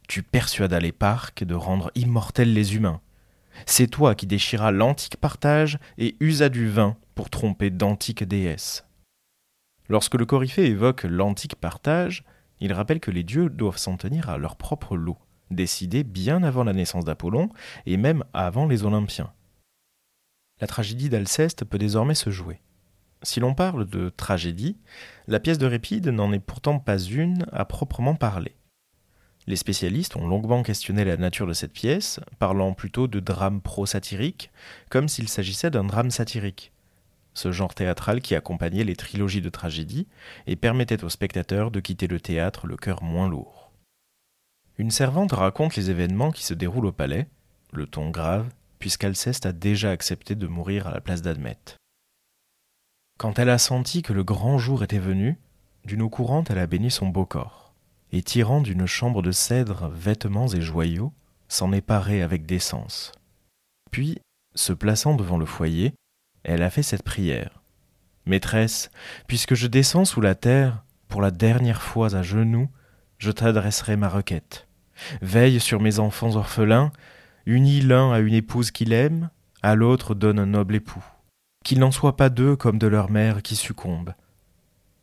Tu 0.07 0.23
persuadas 0.23 0.79
les 0.79 0.91
parcs 0.91 1.43
de 1.43 1.55
rendre 1.55 1.91
immortels 1.95 2.53
les 2.53 2.75
humains. 2.75 3.01
C'est 3.65 3.87
toi 3.87 4.15
qui 4.15 4.27
déchiras 4.27 4.71
l'antique 4.71 5.17
partage 5.17 5.79
et 5.97 6.15
usa 6.19 6.49
du 6.49 6.69
vin 6.69 6.97
pour 7.15 7.29
tromper 7.29 7.69
d'antiques 7.69 8.23
déesses. 8.23 8.85
Lorsque 9.87 10.15
le 10.15 10.25
Coryphée 10.25 10.65
évoque 10.65 11.03
l'antique 11.03 11.55
partage, 11.55 12.23
il 12.59 12.73
rappelle 12.73 12.99
que 12.99 13.11
les 13.11 13.23
dieux 13.23 13.49
doivent 13.49 13.77
s'en 13.77 13.97
tenir 13.97 14.29
à 14.29 14.37
leur 14.37 14.55
propre 14.55 14.97
lot, 14.97 15.17
décidé 15.51 16.03
bien 16.03 16.43
avant 16.43 16.63
la 16.63 16.73
naissance 16.73 17.05
d'Apollon 17.05 17.49
et 17.85 17.97
même 17.97 18.23
avant 18.33 18.65
les 18.67 18.83
Olympiens. 18.83 19.31
La 20.61 20.67
tragédie 20.67 21.09
d'Alceste 21.09 21.65
peut 21.65 21.77
désormais 21.77 22.15
se 22.15 22.29
jouer. 22.29 22.61
Si 23.23 23.39
l'on 23.39 23.53
parle 23.53 23.85
de 23.85 24.09
tragédie, 24.09 24.77
la 25.27 25.39
pièce 25.39 25.57
de 25.57 25.65
Répide 25.65 26.07
n'en 26.07 26.31
est 26.31 26.39
pourtant 26.39 26.79
pas 26.79 26.99
une 26.99 27.45
à 27.51 27.65
proprement 27.65 28.15
parler. 28.15 28.55
Les 29.47 29.55
spécialistes 29.55 30.15
ont 30.15 30.27
longuement 30.27 30.63
questionné 30.63 31.05
la 31.05 31.17
nature 31.17 31.45
de 31.45 31.53
cette 31.53 31.73
pièce, 31.73 32.19
parlant 32.39 32.73
plutôt 32.73 33.07
de 33.07 33.19
drame 33.19 33.61
pro-satirique, 33.61 34.49
comme 34.89 35.07
s'il 35.07 35.29
s'agissait 35.29 35.69
d'un 35.69 35.83
drame 35.83 36.09
satirique, 36.09 36.71
ce 37.35 37.51
genre 37.51 37.75
théâtral 37.75 38.21
qui 38.21 38.33
accompagnait 38.33 38.83
les 38.83 38.95
trilogies 38.95 39.41
de 39.41 39.49
tragédie 39.49 40.07
et 40.47 40.55
permettait 40.55 41.03
aux 41.03 41.09
spectateurs 41.09 41.69
de 41.69 41.79
quitter 41.79 42.07
le 42.07 42.19
théâtre 42.19 42.65
le 42.65 42.77
cœur 42.77 43.03
moins 43.03 43.29
lourd. 43.29 43.71
Une 44.77 44.91
servante 44.91 45.31
raconte 45.31 45.75
les 45.75 45.91
événements 45.91 46.31
qui 46.31 46.43
se 46.43 46.53
déroulent 46.53 46.87
au 46.87 46.91
palais, 46.91 47.27
le 47.71 47.85
ton 47.85 48.09
grave, 48.09 48.49
puisqu'Alceste 48.79 49.45
a 49.45 49.51
déjà 49.51 49.91
accepté 49.91 50.35
de 50.35 50.47
mourir 50.47 50.87
à 50.87 50.91
la 50.91 51.01
place 51.01 51.21
d'Admète. 51.21 51.77
Quand 53.17 53.39
elle 53.39 53.49
a 53.49 53.57
senti 53.57 54.01
que 54.01 54.11
le 54.11 54.23
grand 54.23 54.57
jour 54.57 54.83
était 54.83 54.99
venu, 54.99 55.37
d'une 55.85 56.01
eau 56.01 56.09
courante 56.09 56.49
elle 56.49 56.59
a 56.59 56.67
béni 56.67 56.91
son 56.91 57.07
beau 57.07 57.25
corps, 57.25 57.64
et 58.15 58.23
tirant 58.23 58.61
d'une 58.61 58.85
chambre 58.85 59.21
de 59.21 59.33
cèdre 59.33 59.89
vêtements 59.93 60.47
et 60.47 60.61
joyaux, 60.61 61.11
s'en 61.49 61.73
est 61.73 61.81
parée 61.81 62.21
avec 62.21 62.45
décence. 62.45 63.11
Puis, 63.91 64.19
se 64.55 64.71
plaçant 64.71 65.15
devant 65.15 65.37
le 65.37 65.45
foyer, 65.45 65.93
elle 66.43 66.63
a 66.63 66.69
fait 66.69 66.81
cette 66.81 67.03
prière. 67.03 67.61
Maîtresse, 68.25 68.89
puisque 69.27 69.53
je 69.53 69.67
descends 69.67 70.05
sous 70.05 70.21
la 70.21 70.33
terre, 70.33 70.85
pour 71.09 71.21
la 71.21 71.29
dernière 71.29 71.81
fois 71.81 72.15
à 72.15 72.21
genoux, 72.21 72.69
je 73.17 73.31
t'adresserai 73.31 73.97
ma 73.97 74.07
requête. 74.07 74.65
Veille 75.21 75.59
sur 75.59 75.81
mes 75.81 75.99
enfants 75.99 76.37
orphelins, 76.37 76.93
unis 77.45 77.81
l'un 77.81 78.13
à 78.13 78.19
une 78.19 78.33
épouse 78.33 78.71
qu'il 78.71 78.93
aime, 78.93 79.29
à 79.61 79.75
l'autre 79.75 80.15
donne 80.15 80.39
un 80.39 80.45
noble 80.45 80.75
époux. 80.75 81.03
Qu'il 81.65 81.79
n'en 81.79 81.91
soit 81.91 82.15
pas 82.15 82.29
deux 82.29 82.55
comme 82.55 82.79
de 82.79 82.87
leur 82.87 83.11
mère 83.11 83.41
qui 83.41 83.57
succombe. 83.57 84.13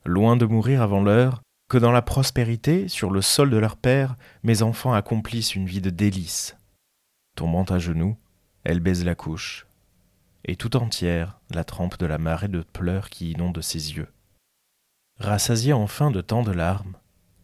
Loin 0.07 0.39
de 0.39 0.47
mourir 0.47 0.81
avant 0.81 1.03
l'heure, 1.03 1.42
que 1.73 1.79
dans 1.79 1.91
la 1.91 2.03
prospérité, 2.03 2.87
sur 2.87 3.11
le 3.11 3.23
sol 3.23 3.49
de 3.49 3.57
leur 3.57 3.77
père, 3.77 4.17
mes 4.43 4.61
enfants 4.61 4.93
accomplissent 4.93 5.55
une 5.55 5.65
vie 5.65 5.81
de 5.81 5.89
délices. 5.89 6.55
Tombant 7.35 7.65
à 7.65 7.79
genoux, 7.79 8.19
elle 8.63 8.81
baise 8.81 9.07
la 9.07 9.15
couche, 9.15 9.67
et 10.45 10.57
tout 10.57 10.77
entière 10.77 11.41
la 11.49 11.65
trempe 11.65 11.99
de 11.99 12.05
la 12.05 12.19
marée 12.19 12.49
de 12.49 12.61
pleurs 12.61 13.09
qui 13.09 13.31
inonde 13.31 13.63
ses 13.63 13.97
yeux. 13.97 14.13
Rassasiée 15.19 15.73
enfin 15.73 16.11
de 16.11 16.21
tant 16.21 16.43
de 16.43 16.53
larmes, 16.53 16.99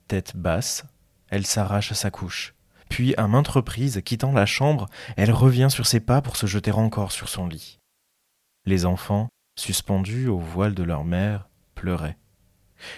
tête 0.08 0.37
basse, 0.37 0.85
elle 1.28 1.47
s'arrache 1.47 1.92
à 1.92 1.94
sa 1.94 2.11
couche, 2.11 2.54
puis 2.90 3.14
à 3.16 3.28
maintes 3.28 3.49
reprises, 3.49 4.02
quittant 4.04 4.32
la 4.32 4.44
chambre, 4.44 4.90
elle 5.16 5.32
revient 5.32 5.68
sur 5.70 5.87
ses 5.87 6.00
pas 6.00 6.20
pour 6.20 6.37
se 6.37 6.44
jeter 6.44 6.73
encore 6.73 7.12
sur 7.12 7.30
son 7.30 7.47
lit. 7.47 7.78
Les 8.66 8.85
enfants, 8.85 9.30
suspendus 9.58 10.28
au 10.28 10.38
voile 10.38 10.75
de 10.75 10.82
leur 10.82 11.04
mère, 11.04 11.49
pleuraient, 11.75 12.18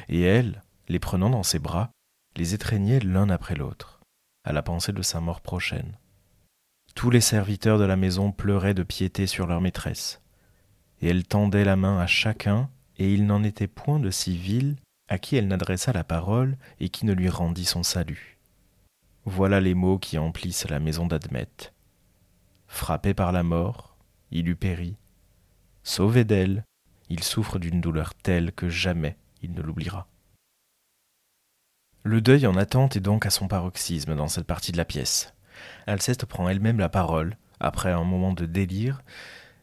et 0.09 0.23
elle, 0.23 0.65
les 0.91 0.99
prenant 0.99 1.31
dans 1.31 1.45
ses 1.45 1.61
bras, 1.61 1.93
les 2.37 2.53
étreignait 2.53 2.99
l'un 2.99 3.31
après 3.31 3.55
l'autre, 3.55 4.01
à 4.43 4.53
la 4.53 4.61
pensée 4.61 4.93
de 4.93 5.03
sa 5.03 5.21
mort 5.21 5.41
prochaine. 5.41 5.97
Tous 6.97 7.11
les 7.11 7.21
serviteurs 7.21 7.79
de 7.79 7.85
la 7.85 7.95
maison 7.95 8.33
pleuraient 8.33 8.75
de 8.75 8.83
piété 8.83 9.29
sur 9.29 9.47
leur 9.47 9.61
maîtresse, 9.61 10.21
et 11.01 11.09
elle 11.09 11.25
tendait 11.25 11.65
la 11.65 11.77
main 11.77 12.01
à 12.01 12.09
chacun, 12.09 12.69
et 12.99 13.15
il 13.15 13.25
n'en 13.25 13.45
était 13.45 13.69
point 13.69 14.01
de 14.01 14.11
si 14.11 14.37
vil 14.37 14.77
à 15.09 15.19
qui 15.19 15.37
elle 15.37 15.47
n'adressa 15.47 15.93
la 15.93 16.03
parole 16.03 16.59
et 16.81 16.89
qui 16.89 17.07
ne 17.07 17.13
lui 17.13 17.29
rendit 17.29 17.65
son 17.65 17.85
salut. 17.85 18.39
Voilà 19.25 19.61
les 19.61 19.75
mots 19.75 19.99
qui 19.99 20.19
emplissent 20.19 20.69
la 20.69 20.81
maison 20.81 21.07
d'Admète. 21.07 21.73
Frappé 22.67 23.15
par 23.15 23.31
la 23.31 23.45
mort, 23.45 23.97
il 24.33 24.49
eût 24.49 24.57
péri. 24.57 24.97
Sauvé 25.85 26.25
d'elle, 26.25 26.65
il 27.09 27.23
souffre 27.23 27.61
d'une 27.61 27.81
douleur 27.81 28.15
telle 28.15 28.51
que 28.53 28.69
jamais 28.69 29.17
il 29.41 29.53
ne 29.53 29.63
l'oubliera. 29.63 30.09
Le 32.03 32.23
deuil 32.23 32.47
en 32.47 32.57
attente 32.57 32.97
est 32.97 33.01
donc 33.01 33.27
à 33.27 33.31
son 33.31 33.47
paroxysme 33.47 34.17
dans 34.17 34.29
cette 34.29 34.47
partie 34.47 34.73
de 34.73 34.79
la 34.79 34.87
pièce. 34.87 35.35
Alceste 35.87 36.25
prend 36.25 36.49
elle-même 36.49 36.79
la 36.79 36.89
parole. 36.89 37.37
Après 37.61 37.93
un 37.93 38.05
moment 38.05 38.33
de 38.33 38.47
délire, 38.47 39.03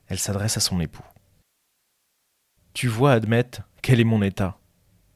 elle 0.08 0.20
s'adresse 0.20 0.56
à 0.56 0.60
son 0.60 0.80
époux. 0.80 1.06
Tu 2.74 2.88
vois, 2.88 3.14
Admette, 3.14 3.62
quel 3.82 4.00
est 4.00 4.04
mon 4.04 4.22
état. 4.22 4.60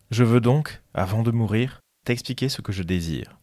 Je 0.10 0.24
veux 0.24 0.42
donc, 0.42 0.82
avant 0.96 1.22
de 1.22 1.30
mourir, 1.30 1.80
t'expliquer 2.06 2.50
ce 2.50 2.64
que 2.64 2.72
je 2.72 2.82
désire. 2.82 3.38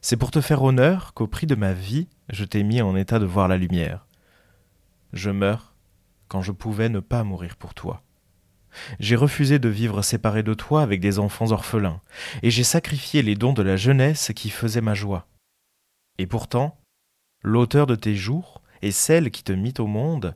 C'est 0.00 0.16
pour 0.16 0.32
te 0.32 0.40
faire 0.40 0.62
honneur 0.64 1.14
qu'au 1.14 1.28
prix 1.28 1.46
de 1.46 1.54
ma 1.54 1.72
vie, 1.72 2.08
je 2.28 2.44
t'ai 2.44 2.64
mis 2.64 2.82
en 2.82 2.96
état 2.96 3.20
de 3.20 3.24
voir 3.24 3.46
la 3.46 3.56
lumière. 3.56 4.06
Je 5.12 5.30
meurs 5.30 5.76
quand 6.26 6.42
je 6.42 6.52
pouvais 6.52 6.88
ne 6.88 6.98
pas 6.98 7.22
mourir 7.22 7.56
pour 7.56 7.72
toi. 7.72 8.02
J'ai 9.00 9.16
refusé 9.16 9.58
de 9.58 9.68
vivre 9.68 10.02
séparé 10.02 10.42
de 10.42 10.54
toi 10.54 10.82
avec 10.82 11.00
des 11.00 11.18
enfants 11.18 11.50
orphelins, 11.50 12.00
et 12.42 12.50
j'ai 12.50 12.64
sacrifié 12.64 13.22
les 13.22 13.34
dons 13.34 13.52
de 13.52 13.62
la 13.62 13.76
jeunesse 13.76 14.32
qui 14.34 14.50
faisaient 14.50 14.80
ma 14.80 14.94
joie. 14.94 15.26
Et 16.18 16.26
pourtant, 16.26 16.78
l'auteur 17.42 17.86
de 17.86 17.94
tes 17.94 18.14
jours 18.14 18.62
et 18.82 18.90
celle 18.90 19.30
qui 19.30 19.42
te 19.42 19.52
mit 19.52 19.74
au 19.78 19.86
monde 19.86 20.34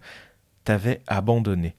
t'avait 0.64 1.02
abandonné, 1.06 1.76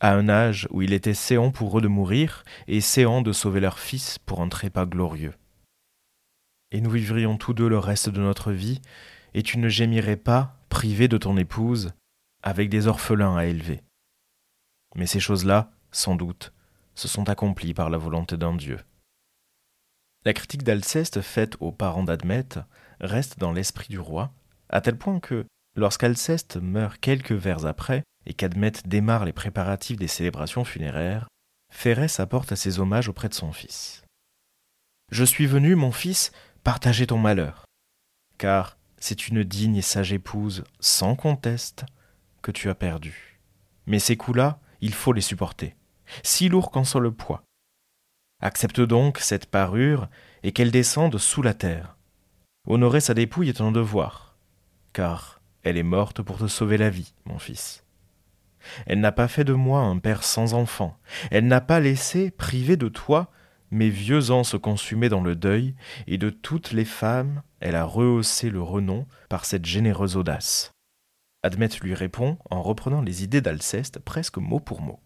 à 0.00 0.14
un 0.14 0.28
âge 0.28 0.68
où 0.70 0.82
il 0.82 0.92
était 0.92 1.14
séant 1.14 1.50
pour 1.50 1.78
eux 1.78 1.82
de 1.82 1.88
mourir 1.88 2.44
et 2.68 2.80
séant 2.80 3.22
de 3.22 3.32
sauver 3.32 3.60
leur 3.60 3.78
fils 3.78 4.18
pour 4.18 4.40
un 4.40 4.48
trépas 4.48 4.86
glorieux. 4.86 5.34
Et 6.70 6.80
nous 6.80 6.90
vivrions 6.90 7.36
tous 7.36 7.54
deux 7.54 7.68
le 7.68 7.78
reste 7.78 8.08
de 8.08 8.20
notre 8.20 8.52
vie, 8.52 8.80
et 9.34 9.42
tu 9.42 9.58
ne 9.58 9.68
gémirais 9.68 10.16
pas, 10.16 10.58
privé 10.68 11.08
de 11.08 11.18
ton 11.18 11.36
épouse, 11.36 11.92
avec 12.42 12.68
des 12.68 12.86
orphelins 12.86 13.36
à 13.36 13.46
élever. 13.46 13.82
Mais 14.94 15.06
ces 15.06 15.20
choses-là, 15.20 15.70
sans 15.92 16.16
doute, 16.16 16.52
se 16.94 17.08
sont 17.08 17.28
accomplies 17.28 17.74
par 17.74 17.90
la 17.90 17.98
volonté 17.98 18.36
d'un 18.36 18.54
Dieu. 18.54 18.78
La 20.24 20.32
critique 20.32 20.64
d'Alceste 20.64 21.20
faite 21.20 21.56
aux 21.60 21.72
parents 21.72 22.02
d'Admète 22.02 22.58
reste 23.00 23.38
dans 23.38 23.52
l'esprit 23.52 23.88
du 23.88 23.98
roi, 23.98 24.32
à 24.68 24.80
tel 24.80 24.96
point 24.96 25.20
que, 25.20 25.46
lorsqu'Alceste 25.76 26.56
meurt 26.56 26.98
quelques 26.98 27.32
vers 27.32 27.66
après, 27.66 28.02
et 28.26 28.34
qu'Admète 28.34 28.88
démarre 28.88 29.24
les 29.24 29.32
préparatifs 29.32 29.98
des 29.98 30.08
célébrations 30.08 30.64
funéraires, 30.64 31.28
Phérès 31.72 32.18
apporte 32.18 32.52
à 32.52 32.56
ses 32.56 32.80
hommages 32.80 33.08
auprès 33.08 33.28
de 33.28 33.34
son 33.34 33.52
fils. 33.52 34.02
Je 35.12 35.24
suis 35.24 35.46
venu, 35.46 35.76
mon 35.76 35.92
fils, 35.92 36.32
partager 36.64 37.06
ton 37.06 37.18
malheur, 37.18 37.64
car 38.38 38.76
c'est 38.98 39.28
une 39.28 39.44
digne 39.44 39.76
et 39.76 39.82
sage 39.82 40.12
épouse, 40.12 40.64
sans 40.80 41.14
conteste, 41.14 41.84
que 42.42 42.50
tu 42.50 42.68
as 42.68 42.74
perdue. 42.74 43.38
Mais 43.86 44.00
ces 44.00 44.16
coups-là, 44.16 44.58
il 44.80 44.94
faut 44.94 45.12
les 45.12 45.20
supporter, 45.20 45.74
si 46.22 46.48
lourds 46.48 46.70
qu'en 46.70 46.84
soit 46.84 47.00
le 47.00 47.12
poids. 47.12 47.42
Accepte 48.42 48.80
donc 48.80 49.18
cette 49.18 49.46
parure 49.46 50.08
et 50.42 50.52
qu'elle 50.52 50.70
descende 50.70 51.18
sous 51.18 51.42
la 51.42 51.54
terre. 51.54 51.96
Honorer 52.66 53.00
sa 53.00 53.14
dépouille 53.14 53.48
est 53.48 53.60
un 53.60 53.72
devoir, 53.72 54.36
car 54.92 55.40
elle 55.62 55.78
est 55.78 55.82
morte 55.82 56.22
pour 56.22 56.38
te 56.38 56.46
sauver 56.46 56.76
la 56.76 56.90
vie, 56.90 57.14
mon 57.24 57.38
fils. 57.38 57.84
Elle 58.86 59.00
n'a 59.00 59.12
pas 59.12 59.28
fait 59.28 59.44
de 59.44 59.52
moi 59.52 59.80
un 59.80 59.98
père 59.98 60.24
sans 60.24 60.54
enfant, 60.54 60.98
elle 61.30 61.46
n'a 61.46 61.60
pas 61.60 61.80
laissé, 61.80 62.30
privé 62.30 62.76
de 62.76 62.88
toi, 62.88 63.30
mes 63.70 63.88
vieux 63.88 64.30
ans 64.30 64.44
se 64.44 64.56
consumer 64.56 65.08
dans 65.08 65.22
le 65.22 65.34
deuil, 65.34 65.74
et 66.06 66.18
de 66.18 66.30
toutes 66.30 66.72
les 66.72 66.84
femmes, 66.84 67.42
elle 67.60 67.76
a 67.76 67.84
rehaussé 67.84 68.50
le 68.50 68.62
renom 68.62 69.06
par 69.28 69.44
cette 69.44 69.64
généreuse 69.64 70.16
audace. 70.16 70.72
Admette 71.46 71.78
lui 71.78 71.94
répond 71.94 72.38
en 72.50 72.60
reprenant 72.60 73.02
les 73.02 73.22
idées 73.22 73.40
d'Alceste 73.40 74.00
presque 74.00 74.38
mot 74.38 74.58
pour 74.58 74.80
mot. 74.80 74.98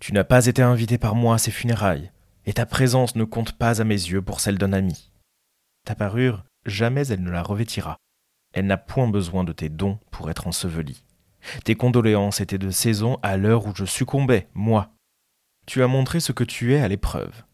Tu 0.00 0.12
n'as 0.12 0.24
pas 0.24 0.46
été 0.46 0.60
invité 0.60 0.98
par 0.98 1.14
moi 1.14 1.36
à 1.36 1.38
ces 1.38 1.52
funérailles, 1.52 2.10
et 2.46 2.52
ta 2.52 2.66
présence 2.66 3.14
ne 3.14 3.22
compte 3.22 3.52
pas 3.52 3.80
à 3.80 3.84
mes 3.84 3.94
yeux 3.94 4.22
pour 4.22 4.40
celle 4.40 4.58
d'un 4.58 4.72
ami. 4.72 5.12
Ta 5.86 5.94
parure, 5.94 6.44
jamais 6.66 7.06
elle 7.06 7.22
ne 7.22 7.30
la 7.30 7.44
revêtira. 7.44 7.96
Elle 8.52 8.66
n'a 8.66 8.76
point 8.76 9.06
besoin 9.06 9.44
de 9.44 9.52
tes 9.52 9.68
dons 9.68 10.00
pour 10.10 10.30
être 10.30 10.48
ensevelie. 10.48 11.04
Tes 11.62 11.76
condoléances 11.76 12.40
étaient 12.40 12.58
de 12.58 12.70
saison 12.70 13.20
à 13.22 13.36
l'heure 13.36 13.66
où 13.66 13.72
je 13.72 13.84
succombais, 13.84 14.48
moi. 14.54 14.90
Tu 15.64 15.80
as 15.84 15.86
montré 15.86 16.18
ce 16.18 16.32
que 16.32 16.42
tu 16.42 16.74
es 16.74 16.80
à 16.80 16.88
l'épreuve. 16.88 17.44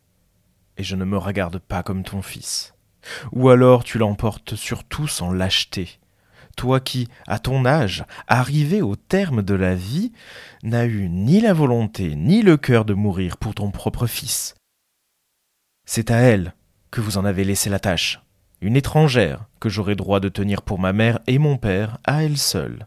Et 0.78 0.82
je 0.82 0.96
ne 0.96 1.04
me 1.04 1.18
regarde 1.18 1.58
pas 1.58 1.82
comme 1.82 2.04
ton 2.04 2.22
fils. 2.22 2.74
Ou 3.32 3.50
alors 3.50 3.84
tu 3.84 3.98
l'emportes 3.98 4.56
surtout 4.56 5.08
sans 5.08 5.30
lâcheté. 5.30 6.00
Toi 6.56 6.80
qui, 6.80 7.08
à 7.26 7.38
ton 7.38 7.64
âge, 7.64 8.04
arrivé 8.26 8.82
au 8.82 8.96
terme 8.96 9.42
de 9.42 9.54
la 9.54 9.74
vie, 9.74 10.12
n'as 10.62 10.86
eu 10.86 11.08
ni 11.08 11.40
la 11.40 11.52
volonté 11.52 12.16
ni 12.16 12.42
le 12.42 12.56
cœur 12.56 12.84
de 12.84 12.94
mourir 12.94 13.36
pour 13.36 13.54
ton 13.54 13.70
propre 13.70 14.06
fils. 14.06 14.54
C'est 15.84 16.10
à 16.10 16.16
elle 16.16 16.54
que 16.90 17.00
vous 17.00 17.18
en 17.18 17.24
avez 17.24 17.44
laissé 17.44 17.70
la 17.70 17.78
tâche, 17.78 18.20
une 18.60 18.76
étrangère 18.76 19.46
que 19.60 19.68
j'aurais 19.68 19.94
droit 19.94 20.18
de 20.18 20.28
tenir 20.28 20.62
pour 20.62 20.78
ma 20.78 20.92
mère 20.92 21.20
et 21.26 21.38
mon 21.38 21.58
père 21.58 21.98
à 22.04 22.24
elle 22.24 22.38
seule. 22.38 22.86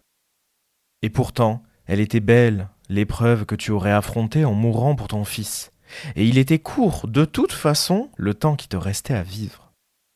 Et 1.02 1.10
pourtant, 1.10 1.64
elle 1.86 2.02
était 2.02 2.20
belle, 2.20 2.68
l'épreuve 2.90 3.46
que 3.46 3.56
tu 3.56 3.72
aurais 3.72 3.92
affrontée 3.92 4.46
en 4.46 4.54
mourant 4.54 4.96
pour 4.96 5.08
ton 5.08 5.24
fils, 5.24 5.72
et 6.16 6.26
il 6.26 6.38
était 6.38 6.60
court, 6.60 7.08
de 7.08 7.26
toute 7.26 7.52
façon, 7.52 8.10
le 8.18 8.34
temps 8.34 8.56
qui 8.56 8.68
te 8.68 8.78
restait 8.78 9.14
à 9.14 9.24
vivre. 9.24 9.72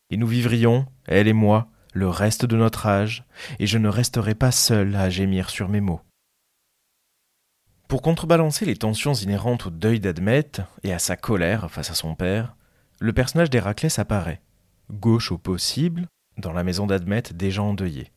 Et 0.10 0.18
nous 0.18 0.28
vivrions, 0.28 0.86
elle 1.06 1.28
et 1.28 1.34
moi, 1.34 1.68
le 1.94 2.10
reste 2.10 2.46
de 2.46 2.58
notre 2.58 2.88
âge, 2.88 3.24
et 3.60 3.68
je 3.68 3.78
ne 3.78 3.88
resterai 3.88 4.36
pas 4.36 4.52
seul 4.52 4.96
à 4.96 5.10
gémir 5.10 5.50
sur 5.50 5.70
mes 5.70 5.82
mots. 5.82 6.02
Pour 7.88 8.02
contrebalancer 8.02 8.66
les 8.66 8.76
tensions 8.76 9.14
inhérentes 9.14 9.68
au 9.68 9.70
deuil 9.70 10.00
d'Admet 10.00 10.52
et 10.84 10.92
à 10.92 11.00
sa 11.00 11.16
colère 11.16 11.70
face 11.70 11.92
à 11.92 11.96
son 11.96 12.16
père, 12.16 12.56
le 13.00 13.14
personnage 13.14 13.52
d'Héraclès 13.52 14.00
apparaît, 14.00 14.42
gauche 14.90 15.32
au 15.32 15.38
possible, 15.38 16.08
dans 16.38 16.54
la 16.54 16.64
maison 16.64 16.88
d'Admet 16.88 17.24
déjà 17.34 17.62
endeuillée. 17.62 18.12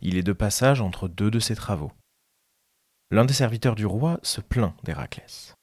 Il 0.00 0.16
est 0.16 0.22
de 0.22 0.32
passage 0.32 0.80
entre 0.80 1.08
deux 1.08 1.30
de 1.30 1.40
ses 1.40 1.56
travaux. 1.56 1.92
L'un 3.10 3.24
des 3.24 3.34
serviteurs 3.34 3.74
du 3.74 3.86
roi 3.86 4.20
se 4.22 4.40
plaint 4.40 4.74
d'Héraclès. 4.84 5.54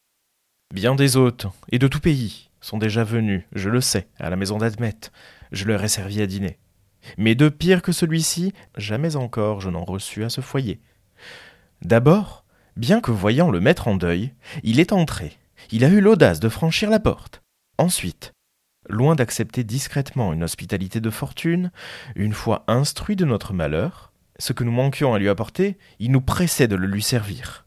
Bien 0.74 0.96
des 0.96 1.16
hôtes, 1.16 1.46
et 1.72 1.80
de 1.80 1.88
tout 1.88 2.00
pays, 2.00 2.50
sont 2.60 2.78
déjà 2.78 3.04
venus, 3.04 3.44
je 3.54 3.70
le 3.70 3.80
sais, 3.80 4.10
à 4.18 4.30
la 4.30 4.36
maison 4.36 4.58
d'Admet. 4.58 4.98
Je 5.52 5.66
leur 5.66 5.84
ai 5.84 5.88
servi 5.88 6.22
à 6.22 6.28
dîner. 6.28 6.58
Mais 7.18 7.36
de 7.36 7.50
pire 7.50 7.82
que 7.82 7.92
celui-ci, 7.92 8.54
jamais 8.78 9.16
encore 9.16 9.62
je 9.62 9.70
n'en 9.70 9.84
reçus 9.84 10.24
à 10.24 10.30
ce 10.30 10.42
foyer. 10.42 10.80
D'abord, 11.82 12.46
bien 12.78 13.02
que 13.02 13.12
voyant 13.12 13.52
le 13.52 13.60
maître 13.60 13.88
en 13.88 13.96
deuil, 13.96 14.34
il 14.64 14.80
est 14.80 14.94
entré. 14.94 15.38
Il 15.72 15.84
a 15.84 15.90
eu 15.90 16.02
l'audace 16.02 16.40
de 16.40 16.50
franchir 16.50 16.90
la 16.90 17.00
porte. 17.00 17.42
Ensuite, 17.78 18.34
loin 18.90 19.16
d'accepter 19.16 19.64
discrètement 19.64 20.34
une 20.34 20.44
hospitalité 20.44 21.00
de 21.00 21.10
fortune, 21.10 21.72
une 22.16 22.34
fois 22.34 22.64
instruit 22.68 23.16
de 23.16 23.26
notre 23.26 23.54
malheur, 23.54 24.12
ce 24.38 24.54
que 24.54 24.64
nous 24.64 24.72
manquions 24.72 25.14
à 25.14 25.20
lui 25.20 25.30
apporter, 25.30 25.78
il 26.00 26.12
nous 26.12 26.22
pressait 26.22 26.68
de 26.68 26.76
le 26.76 26.88
lui 26.88 27.02
servir. 27.02 27.66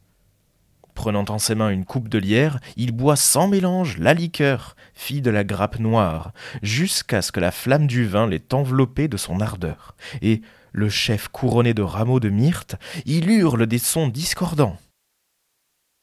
Prenant 0.94 1.24
en 1.28 1.38
ses 1.38 1.54
mains 1.54 1.70
une 1.70 1.84
coupe 1.84 2.08
de 2.08 2.18
lierre, 2.18 2.58
il 2.76 2.92
boit 2.92 3.16
sans 3.16 3.48
mélange 3.48 3.98
la 3.98 4.14
liqueur, 4.14 4.74
fille 4.98 5.22
de 5.22 5.30
la 5.30 5.44
grappe 5.44 5.78
noire, 5.78 6.32
jusqu'à 6.62 7.22
ce 7.22 7.30
que 7.30 7.40
la 7.40 7.52
flamme 7.52 7.86
du 7.86 8.04
vin 8.04 8.26
l'ait 8.26 8.52
enveloppé 8.52 9.06
de 9.06 9.16
son 9.16 9.40
ardeur. 9.40 9.94
Et, 10.22 10.42
le 10.72 10.90
chef 10.90 11.28
couronné 11.28 11.72
de 11.72 11.82
rameaux 11.82 12.20
de 12.20 12.28
myrte, 12.28 12.76
il 13.06 13.30
hurle 13.30 13.66
des 13.66 13.78
sons 13.78 14.08
discordants. 14.08 14.76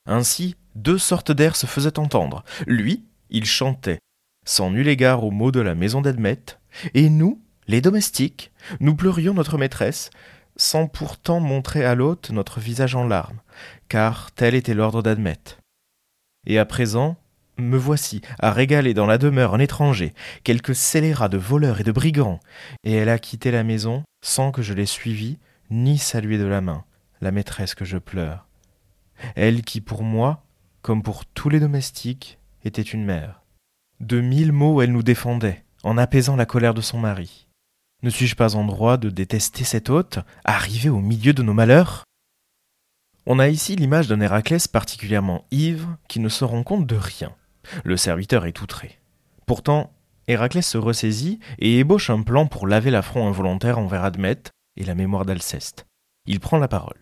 Ainsi, 0.07 0.55
deux 0.75 0.97
sortes 0.97 1.31
d'airs 1.31 1.55
se 1.55 1.65
faisaient 1.65 1.99
entendre. 1.99 2.43
Lui, 2.65 3.05
il 3.29 3.45
chantait, 3.45 3.99
sans 4.45 4.71
nul 4.71 4.87
égard 4.87 5.23
aux 5.23 5.31
mots 5.31 5.51
de 5.51 5.59
la 5.59 5.75
maison 5.75 6.01
d'Admet, 6.01 6.57
et 6.93 7.09
nous, 7.09 7.41
les 7.67 7.81
domestiques, 7.81 8.51
nous 8.79 8.95
pleurions 8.95 9.33
notre 9.33 9.57
maîtresse, 9.57 10.09
sans 10.55 10.87
pourtant 10.87 11.39
montrer 11.39 11.83
à 11.83 11.95
l'hôte 11.95 12.31
notre 12.31 12.59
visage 12.59 12.95
en 12.95 13.05
larmes, 13.05 13.41
car 13.89 14.31
tel 14.31 14.55
était 14.55 14.73
l'ordre 14.73 15.01
d'Admet. 15.01 15.39
Et 16.47 16.59
à 16.59 16.65
présent, 16.65 17.17
me 17.57 17.77
voici 17.77 18.21
à 18.39 18.51
régaler 18.51 18.93
dans 18.93 19.05
la 19.05 19.17
demeure 19.17 19.53
un 19.53 19.59
étranger, 19.59 20.13
quelques 20.43 20.75
scélérats 20.75 21.29
de 21.29 21.38
voleurs 21.38 21.79
et 21.79 21.83
de 21.83 21.91
brigands, 21.91 22.39
et 22.83 22.93
elle 22.93 23.09
a 23.09 23.19
quitté 23.19 23.51
la 23.51 23.63
maison 23.63 24.03
sans 24.24 24.51
que 24.51 24.62
je 24.62 24.74
l'aie 24.74 24.85
suivie, 24.85 25.38
ni 25.69 25.97
salué 25.97 26.38
de 26.38 26.45
la 26.45 26.62
main, 26.62 26.83
la 27.21 27.31
maîtresse 27.31 27.75
que 27.75 27.85
je 27.85 27.97
pleure. 27.97 28.47
Elle 29.35 29.62
qui 29.62 29.81
pour 29.81 30.03
moi, 30.03 30.43
comme 30.81 31.03
pour 31.03 31.25
tous 31.25 31.50
les 31.50 31.59
domestiques, 31.59 32.39
était 32.63 32.81
une 32.81 33.05
mère. 33.05 33.41
De 34.00 34.19
mille 34.19 34.51
mots 34.51 34.81
elle 34.81 34.91
nous 34.91 35.03
défendait, 35.03 35.63
en 35.83 35.98
apaisant 35.98 36.35
la 36.35 36.46
colère 36.46 36.74
de 36.74 36.81
son 36.81 37.00
mari. 37.00 37.48
Ne 38.03 38.09
suis-je 38.09 38.35
pas 38.35 38.55
en 38.55 38.65
droit 38.65 38.98
de 38.98 39.09
détester 39.09 39.63
cet 39.63 39.89
hôte, 39.89 40.20
arrivé 40.44 40.89
au 40.89 41.00
milieu 41.00 41.33
de 41.33 41.44
nos 41.44 41.53
malheurs? 41.53 42.03
On 43.25 43.39
a 43.39 43.48
ici 43.48 43.75
l'image 43.75 44.07
d'un 44.07 44.22
Héraclès 44.22 44.68
particulièrement 44.68 45.46
ivre, 45.50 45.98
qui 46.07 46.20
ne 46.20 46.29
se 46.29 46.44
rend 46.44 46.61
compte 46.61 46.85
de 46.85 46.96
rien. 46.96 47.35
Le 47.83 47.97
serviteur 47.97 48.45
est 48.45 48.61
outré. 48.61 48.99
Pourtant, 49.45 49.93
Héraclès 50.27 50.65
se 50.65 50.77
ressaisit 50.77 51.39
et 51.59 51.79
ébauche 51.79 52.09
un 52.09 52.21
plan 52.21 52.47
pour 52.47 52.67
laver 52.67 52.91
l'affront 52.91 53.27
involontaire 53.27 53.77
envers 53.77 54.03
Admet 54.03 54.41
et 54.77 54.83
la 54.83 54.95
mémoire 54.95 55.25
d'Alceste. 55.25 55.85
Il 56.25 56.39
prend 56.39 56.57
la 56.57 56.67
parole. 56.67 56.97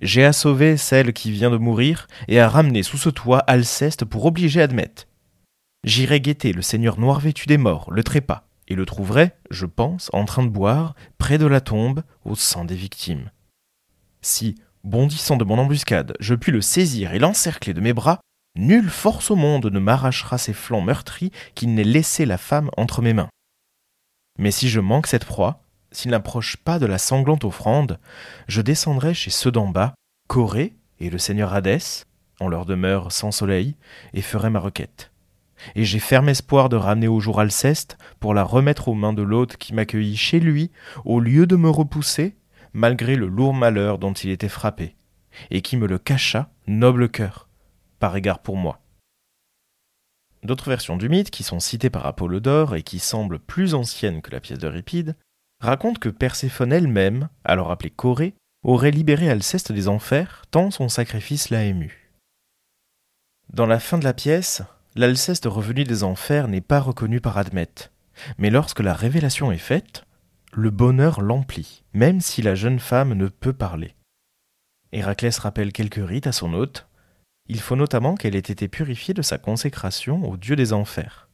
J'ai 0.00 0.24
à 0.24 0.34
sauver 0.34 0.76
celle 0.76 1.14
qui 1.14 1.30
vient 1.30 1.50
de 1.50 1.56
mourir 1.56 2.06
et 2.28 2.38
à 2.38 2.48
ramener 2.48 2.82
sous 2.82 2.98
ce 2.98 3.08
toit 3.08 3.38
Alceste 3.38 4.04
pour 4.04 4.26
obliger 4.26 4.60
Admet. 4.60 4.92
J'irai 5.84 6.20
guetter 6.20 6.52
le 6.52 6.62
seigneur 6.62 6.98
noir 6.98 7.20
vêtu 7.20 7.46
des 7.46 7.56
morts, 7.56 7.90
le 7.90 8.02
trépas, 8.02 8.46
et 8.68 8.74
le 8.74 8.84
trouverai, 8.84 9.30
je 9.50 9.64
pense, 9.64 10.10
en 10.12 10.24
train 10.24 10.42
de 10.42 10.50
boire, 10.50 10.94
près 11.16 11.38
de 11.38 11.46
la 11.46 11.60
tombe, 11.60 12.02
au 12.24 12.34
sang 12.34 12.64
des 12.64 12.74
victimes. 12.74 13.30
Si, 14.20 14.56
bondissant 14.84 15.36
de 15.36 15.44
mon 15.44 15.58
embuscade, 15.58 16.14
je 16.20 16.34
puis 16.34 16.52
le 16.52 16.60
saisir 16.60 17.14
et 17.14 17.18
l'encercler 17.18 17.72
de 17.72 17.80
mes 17.80 17.92
bras, 17.92 18.20
nulle 18.56 18.90
force 18.90 19.30
au 19.30 19.36
monde 19.36 19.66
ne 19.66 19.78
m'arrachera 19.78 20.38
ses 20.38 20.52
flancs 20.52 20.80
meurtris 20.80 21.30
qu'il 21.54 21.74
n'ait 21.74 21.84
laissé 21.84 22.26
la 22.26 22.38
femme 22.38 22.70
entre 22.76 23.02
mes 23.02 23.12
mains. 23.12 23.28
Mais 24.38 24.50
si 24.50 24.68
je 24.68 24.80
manque 24.80 25.06
cette 25.06 25.24
proie, 25.24 25.62
s'il 25.92 26.10
n'approche 26.10 26.56
pas 26.56 26.78
de 26.78 26.86
la 26.86 26.98
sanglante 26.98 27.44
offrande, 27.44 27.98
je 28.48 28.60
descendrai 28.60 29.14
chez 29.14 29.30
ceux 29.30 29.50
d'en 29.50 29.68
bas, 29.68 29.94
Corée 30.28 30.76
et 31.00 31.10
le 31.10 31.18
seigneur 31.18 31.54
Hadès, 31.54 32.04
en 32.40 32.48
leur 32.48 32.66
demeure 32.66 33.12
sans 33.12 33.30
soleil, 33.30 33.76
et 34.12 34.22
ferai 34.22 34.50
ma 34.50 34.60
requête 34.60 35.10
et 35.74 35.84
j'ai 35.84 35.98
ferme 35.98 36.28
espoir 36.28 36.68
de 36.68 36.76
ramener 36.76 37.08
au 37.08 37.20
jour 37.20 37.40
Alceste 37.40 37.98
pour 38.20 38.34
la 38.34 38.42
remettre 38.42 38.88
aux 38.88 38.94
mains 38.94 39.12
de 39.12 39.22
l'hôte 39.22 39.56
qui 39.56 39.74
m'accueillit 39.74 40.16
chez 40.16 40.40
lui, 40.40 40.70
au 41.04 41.20
lieu 41.20 41.46
de 41.46 41.56
me 41.56 41.70
repousser, 41.70 42.36
malgré 42.72 43.16
le 43.16 43.26
lourd 43.26 43.54
malheur 43.54 43.98
dont 43.98 44.12
il 44.12 44.30
était 44.30 44.48
frappé, 44.48 44.94
et 45.50 45.62
qui 45.62 45.76
me 45.76 45.86
le 45.86 45.98
cacha, 45.98 46.50
noble 46.66 47.08
cœur, 47.08 47.45
par 47.98 48.16
égard 48.16 48.40
pour 48.40 48.56
moi. 48.56 48.80
D'autres 50.42 50.68
versions 50.68 50.96
du 50.96 51.08
mythe, 51.08 51.30
qui 51.30 51.42
sont 51.42 51.60
citées 51.60 51.90
par 51.90 52.06
Apollodore 52.06 52.76
et 52.76 52.82
qui 52.82 52.98
semblent 52.98 53.38
plus 53.38 53.74
anciennes 53.74 54.22
que 54.22 54.30
la 54.30 54.40
pièce 54.40 54.58
d'Euripide, 54.58 55.16
racontent 55.60 55.98
que 55.98 56.08
Perséphone 56.08 56.72
elle-même, 56.72 57.28
alors 57.44 57.70
appelée 57.70 57.90
Corée, 57.90 58.34
aurait 58.62 58.90
libéré 58.90 59.30
Alceste 59.30 59.72
des 59.72 59.88
enfers 59.88 60.42
tant 60.50 60.70
son 60.70 60.88
sacrifice 60.88 61.50
l'a 61.50 61.64
ému. 61.64 62.12
Dans 63.52 63.66
la 63.66 63.78
fin 63.78 63.98
de 63.98 64.04
la 64.04 64.12
pièce, 64.12 64.62
l'Alceste 64.96 65.46
revenu 65.46 65.84
des 65.84 66.02
enfers 66.02 66.48
n'est 66.48 66.60
pas 66.60 66.80
reconnu 66.80 67.20
par 67.20 67.38
Admet. 67.38 67.68
Mais 68.38 68.50
lorsque 68.50 68.80
la 68.80 68.94
révélation 68.94 69.52
est 69.52 69.58
faite, 69.58 70.04
le 70.52 70.70
bonheur 70.70 71.20
l'emplit, 71.20 71.84
même 71.92 72.20
si 72.20 72.42
la 72.42 72.54
jeune 72.54 72.80
femme 72.80 73.14
ne 73.14 73.28
peut 73.28 73.52
parler. 73.52 73.94
Héraclès 74.92 75.38
rappelle 75.38 75.72
quelques 75.72 76.04
rites 76.06 76.26
à 76.26 76.32
son 76.32 76.54
hôte. 76.54 76.88
Il 77.48 77.60
faut 77.60 77.76
notamment 77.76 78.16
qu'elle 78.16 78.34
ait 78.34 78.38
été 78.38 78.68
purifiée 78.68 79.14
de 79.14 79.22
sa 79.22 79.38
consécration 79.38 80.28
au 80.28 80.36
dieu 80.36 80.56
des 80.56 80.72
enfers, 80.72 81.28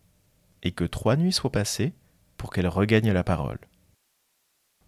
et 0.63 0.73
que 0.73 0.85
trois 0.85 1.17
nuits 1.17 1.33
soient 1.33 1.53
passées 1.53 1.93
pour 2.37 2.51
qu'elle 2.51 2.69
regagne 2.69 3.13
la 3.13 3.25
parole. 3.25 3.61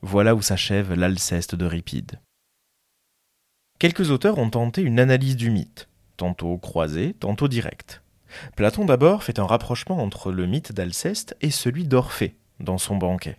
Voilà 0.02 0.34
où 0.34 0.42
s'achève 0.42 0.92
l'Alceste 0.92 1.54
d'Euripide. 1.54 2.20
Quelques 3.78 4.10
auteurs 4.10 4.38
ont 4.38 4.50
tenté 4.50 4.82
une 4.82 5.00
analyse 5.00 5.36
du 5.36 5.50
mythe, 5.50 5.88
tantôt 6.16 6.58
croisée, 6.58 7.14
tantôt 7.14 7.48
directe. 7.48 8.02
Platon 8.56 8.84
d'abord 8.84 9.22
fait 9.22 9.38
un 9.38 9.46
rapprochement 9.46 10.02
entre 10.02 10.32
le 10.32 10.46
mythe 10.46 10.72
d'Alceste 10.72 11.36
et 11.40 11.50
celui 11.50 11.86
d'Orphée 11.86 12.36
dans 12.60 12.78
son 12.78 12.96
banquet. 12.96 13.36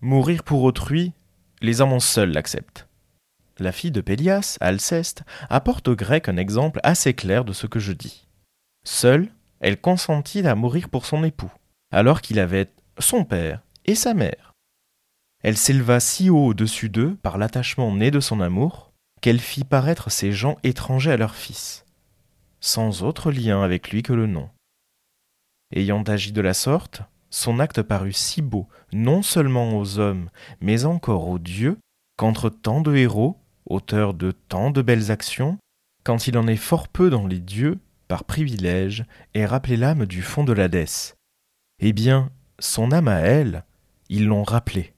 Mourir 0.00 0.42
pour 0.42 0.62
autrui, 0.62 1.12
les 1.60 1.80
amants 1.80 2.00
seuls 2.00 2.32
l'acceptent. 2.32 2.88
La 3.58 3.72
fille 3.72 3.90
de 3.90 4.00
Pélias, 4.00 4.56
Alceste, 4.60 5.22
apporte 5.48 5.88
aux 5.88 5.96
Grecs 5.96 6.28
un 6.28 6.36
exemple 6.36 6.80
assez 6.82 7.14
clair 7.14 7.44
de 7.44 7.52
ce 7.52 7.66
que 7.66 7.78
je 7.78 7.92
dis. 7.92 8.26
Seule, 8.84 9.28
elle 9.60 9.80
consentit 9.80 10.46
à 10.46 10.54
mourir 10.54 10.88
pour 10.88 11.06
son 11.06 11.24
époux, 11.24 11.52
alors 11.90 12.20
qu'il 12.20 12.38
avait 12.38 12.70
son 12.98 13.24
père 13.24 13.62
et 13.84 13.94
sa 13.94 14.14
mère. 14.14 14.52
Elle 15.42 15.56
s'éleva 15.56 16.00
si 16.00 16.30
haut 16.30 16.46
au-dessus 16.46 16.88
d'eux 16.88 17.16
par 17.22 17.38
l'attachement 17.38 17.94
né 17.94 18.10
de 18.10 18.20
son 18.20 18.40
amour, 18.40 18.92
qu'elle 19.20 19.40
fit 19.40 19.64
paraître 19.64 20.10
ces 20.10 20.32
gens 20.32 20.56
étrangers 20.62 21.12
à 21.12 21.16
leur 21.16 21.34
fils 21.34 21.84
sans 22.64 23.02
autre 23.02 23.30
lien 23.30 23.62
avec 23.62 23.90
lui 23.90 24.02
que 24.02 24.14
le 24.14 24.26
nom. 24.26 24.48
Ayant 25.70 26.02
agi 26.02 26.32
de 26.32 26.40
la 26.40 26.54
sorte, 26.54 27.02
son 27.28 27.58
acte 27.58 27.82
parut 27.82 28.14
si 28.14 28.40
beau, 28.40 28.68
non 28.90 29.20
seulement 29.20 29.76
aux 29.76 29.98
hommes, 29.98 30.30
mais 30.62 30.86
encore 30.86 31.28
aux 31.28 31.38
dieux, 31.38 31.76
qu'entre 32.16 32.48
tant 32.48 32.80
de 32.80 32.96
héros, 32.96 33.38
auteurs 33.66 34.14
de 34.14 34.30
tant 34.32 34.70
de 34.70 34.82
belles 34.82 35.10
actions, 35.10 35.58
quand 36.02 36.26
il 36.26 36.36
en 36.36 36.46
est 36.46 36.56
fort 36.56 36.88
peu 36.88 37.10
dans 37.10 37.26
les 37.26 37.40
dieux, 37.40 37.78
par 38.08 38.24
privilège, 38.24 39.04
est 39.34 39.46
rappelé 39.46 39.76
l'âme 39.76 40.06
du 40.06 40.22
fond 40.22 40.44
de 40.44 40.52
l'Hadès. 40.52 41.14
Eh 41.80 41.92
bien, 41.92 42.30
son 42.58 42.92
âme 42.92 43.08
à 43.08 43.20
elle, 43.20 43.64
ils 44.08 44.26
l'ont 44.26 44.42
rappelée, 44.42 44.92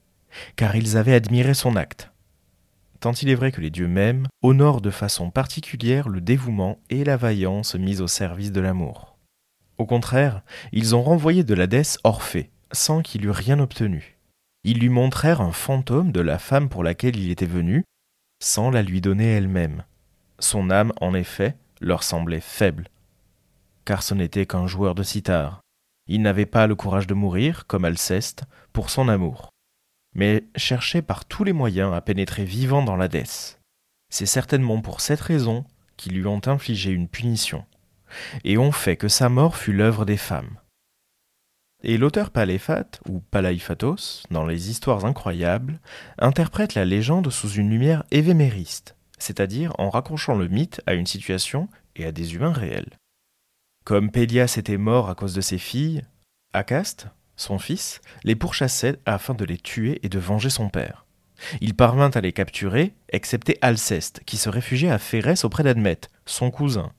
car 0.55 0.75
ils 0.75 0.97
avaient 0.97 1.15
admiré 1.15 1.53
son 1.53 1.75
acte. 1.75 2.11
Tant 2.99 3.13
il 3.13 3.29
est 3.29 3.35
vrai 3.35 3.51
que 3.51 3.61
les 3.61 3.69
dieux 3.69 3.87
mêmes 3.87 4.27
honorent 4.41 4.81
de 4.81 4.89
façon 4.89 5.29
particulière 5.29 6.09
le 6.09 6.19
dévouement 6.19 6.79
et 6.89 7.03
la 7.03 7.15
vaillance 7.15 7.75
mis 7.75 8.01
au 8.01 8.07
service 8.07 8.51
de 8.51 8.61
l'amour. 8.61 9.17
Au 9.77 9.85
contraire, 9.85 10.41
ils 10.71 10.95
ont 10.95 11.03
renvoyé 11.03 11.43
de 11.43 11.53
l'Hadès 11.53 11.97
Orphée, 12.03 12.49
sans 12.71 13.01
qu'il 13.01 13.25
eût 13.25 13.31
rien 13.31 13.59
obtenu. 13.59 14.17
Ils 14.63 14.79
lui 14.79 14.89
montrèrent 14.89 15.41
un 15.41 15.51
fantôme 15.51 16.11
de 16.11 16.21
la 16.21 16.39
femme 16.39 16.69
pour 16.69 16.83
laquelle 16.83 17.15
il 17.15 17.29
était 17.29 17.45
venu, 17.45 17.83
sans 18.39 18.69
la 18.69 18.83
lui 18.83 19.01
donner 19.01 19.25
elle-même. 19.25 19.83
Son 20.39 20.69
âme, 20.69 20.93
en 21.01 21.13
effet, 21.13 21.57
leur 21.81 22.03
semblait 22.03 22.41
faible, 22.41 22.89
car 23.85 24.03
ce 24.03 24.13
n'était 24.13 24.45
qu'un 24.45 24.67
joueur 24.67 24.95
de 24.95 25.03
cithare. 25.03 25.61
Il 26.07 26.21
n'avait 26.21 26.45
pas 26.45 26.67
le 26.67 26.75
courage 26.75 27.07
de 27.07 27.13
mourir, 27.13 27.65
comme 27.67 27.85
Alceste, 27.85 28.43
pour 28.73 28.89
son 28.89 29.09
amour, 29.09 29.49
mais 30.15 30.45
cherchait 30.55 31.01
par 31.01 31.25
tous 31.25 31.43
les 31.43 31.53
moyens 31.53 31.93
à 31.93 32.01
pénétrer 32.01 32.45
vivant 32.45 32.83
dans 32.83 32.95
l'Hadès. 32.95 33.59
C'est 34.09 34.25
certainement 34.25 34.81
pour 34.81 35.01
cette 35.01 35.21
raison 35.21 35.65
qu'ils 35.97 36.13
lui 36.13 36.27
ont 36.27 36.41
infligé 36.45 36.91
une 36.91 37.09
punition, 37.09 37.65
et 38.43 38.57
ont 38.57 38.71
fait 38.71 38.95
que 38.95 39.07
sa 39.07 39.29
mort 39.29 39.57
fut 39.57 39.73
l'œuvre 39.73 40.05
des 40.05 40.17
femmes. 40.17 40.57
Et 41.83 41.97
l'auteur 41.97 42.31
Paléphate, 42.31 42.99
ou 43.07 43.19
Palaïphatos, 43.19 44.23
dans 44.31 44.45
les 44.45 44.69
Histoires 44.69 45.05
incroyables, 45.05 45.79
interprète 46.17 46.73
la 46.73 46.85
légende 46.85 47.29
sous 47.29 47.51
une 47.51 47.69
lumière 47.69 48.03
évémériste, 48.09 48.95
c'est-à-dire 49.19 49.73
en 49.77 49.89
raccrochant 49.89 50.35
le 50.35 50.47
mythe 50.47 50.81
à 50.87 50.95
une 50.95 51.05
situation 51.05 51.69
et 51.95 52.05
à 52.05 52.11
des 52.11 52.33
humains 52.33 52.53
réels. 52.53 52.97
Comme 53.85 54.11
Pélias 54.11 54.55
était 54.57 54.77
mort 54.77 55.09
à 55.09 55.15
cause 55.15 55.33
de 55.33 55.41
ses 55.41 55.59
filles, 55.59 56.03
Acaste, 56.53 57.07
son 57.35 57.59
fils, 57.59 58.01
les 58.23 58.35
pourchassait 58.35 58.99
afin 59.05 59.35
de 59.35 59.45
les 59.45 59.57
tuer 59.57 59.99
et 60.01 60.09
de 60.09 60.19
venger 60.19 60.49
son 60.49 60.69
père. 60.69 61.05
Il 61.61 61.75
parvint 61.75 62.09
à 62.09 62.21
les 62.21 62.33
capturer, 62.33 62.95
excepté 63.09 63.59
Alceste, 63.61 64.21
qui 64.25 64.37
se 64.37 64.49
réfugiait 64.49 64.89
à 64.89 64.97
Phérès 64.97 65.45
auprès 65.45 65.63
d'Admète, 65.63 66.09
son 66.25 66.49
cousin. 66.49 66.91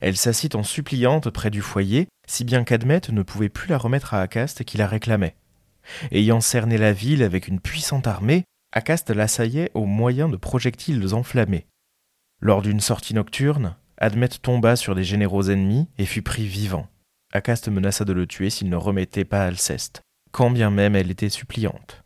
Elle 0.00 0.16
s'assit 0.16 0.56
en 0.56 0.64
suppliante 0.64 1.30
près 1.30 1.50
du 1.50 1.62
foyer, 1.62 2.08
si 2.26 2.44
bien 2.44 2.64
qu'Admète 2.64 3.10
ne 3.10 3.22
pouvait 3.22 3.48
plus 3.48 3.68
la 3.68 3.78
remettre 3.78 4.14
à 4.14 4.20
Acaste 4.20 4.64
qui 4.64 4.76
la 4.76 4.86
réclamait. 4.86 5.36
Ayant 6.10 6.40
cerné 6.40 6.78
la 6.78 6.92
ville 6.92 7.22
avec 7.22 7.48
une 7.48 7.60
puissante 7.60 8.06
armée, 8.06 8.44
Acaste 8.72 9.10
l'assaillait 9.10 9.70
au 9.74 9.84
moyen 9.84 10.28
de 10.28 10.36
projectiles 10.36 11.14
enflammés. 11.14 11.66
Lors 12.40 12.62
d'une 12.62 12.80
sortie 12.80 13.14
nocturne, 13.14 13.76
Admète 13.98 14.42
tomba 14.42 14.76
sur 14.76 14.94
des 14.94 15.04
généraux 15.04 15.44
ennemis 15.44 15.88
et 15.98 16.06
fut 16.06 16.22
pris 16.22 16.46
vivant. 16.46 16.88
Acaste 17.32 17.68
menaça 17.68 18.04
de 18.04 18.12
le 18.12 18.26
tuer 18.26 18.50
s'il 18.50 18.68
ne 18.68 18.76
remettait 18.76 19.24
pas 19.24 19.44
Alceste, 19.44 20.02
quand 20.32 20.50
bien 20.50 20.70
même 20.70 20.96
elle 20.96 21.10
était 21.10 21.28
suppliante. 21.28 22.02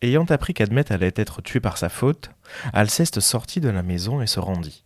Ayant 0.00 0.24
appris 0.24 0.54
qu'Admète 0.54 0.92
allait 0.92 1.12
être 1.16 1.42
tué 1.42 1.60
par 1.60 1.76
sa 1.76 1.88
faute, 1.88 2.30
Alceste 2.72 3.20
sortit 3.20 3.60
de 3.60 3.68
la 3.68 3.82
maison 3.82 4.22
et 4.22 4.26
se 4.26 4.40
rendit. 4.40 4.84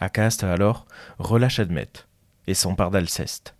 Acaste 0.00 0.44
alors 0.44 0.86
relâche 1.18 1.58
Admète 1.58 2.08
et 2.46 2.54
s'empare 2.54 2.90
d'Alceste. 2.90 3.55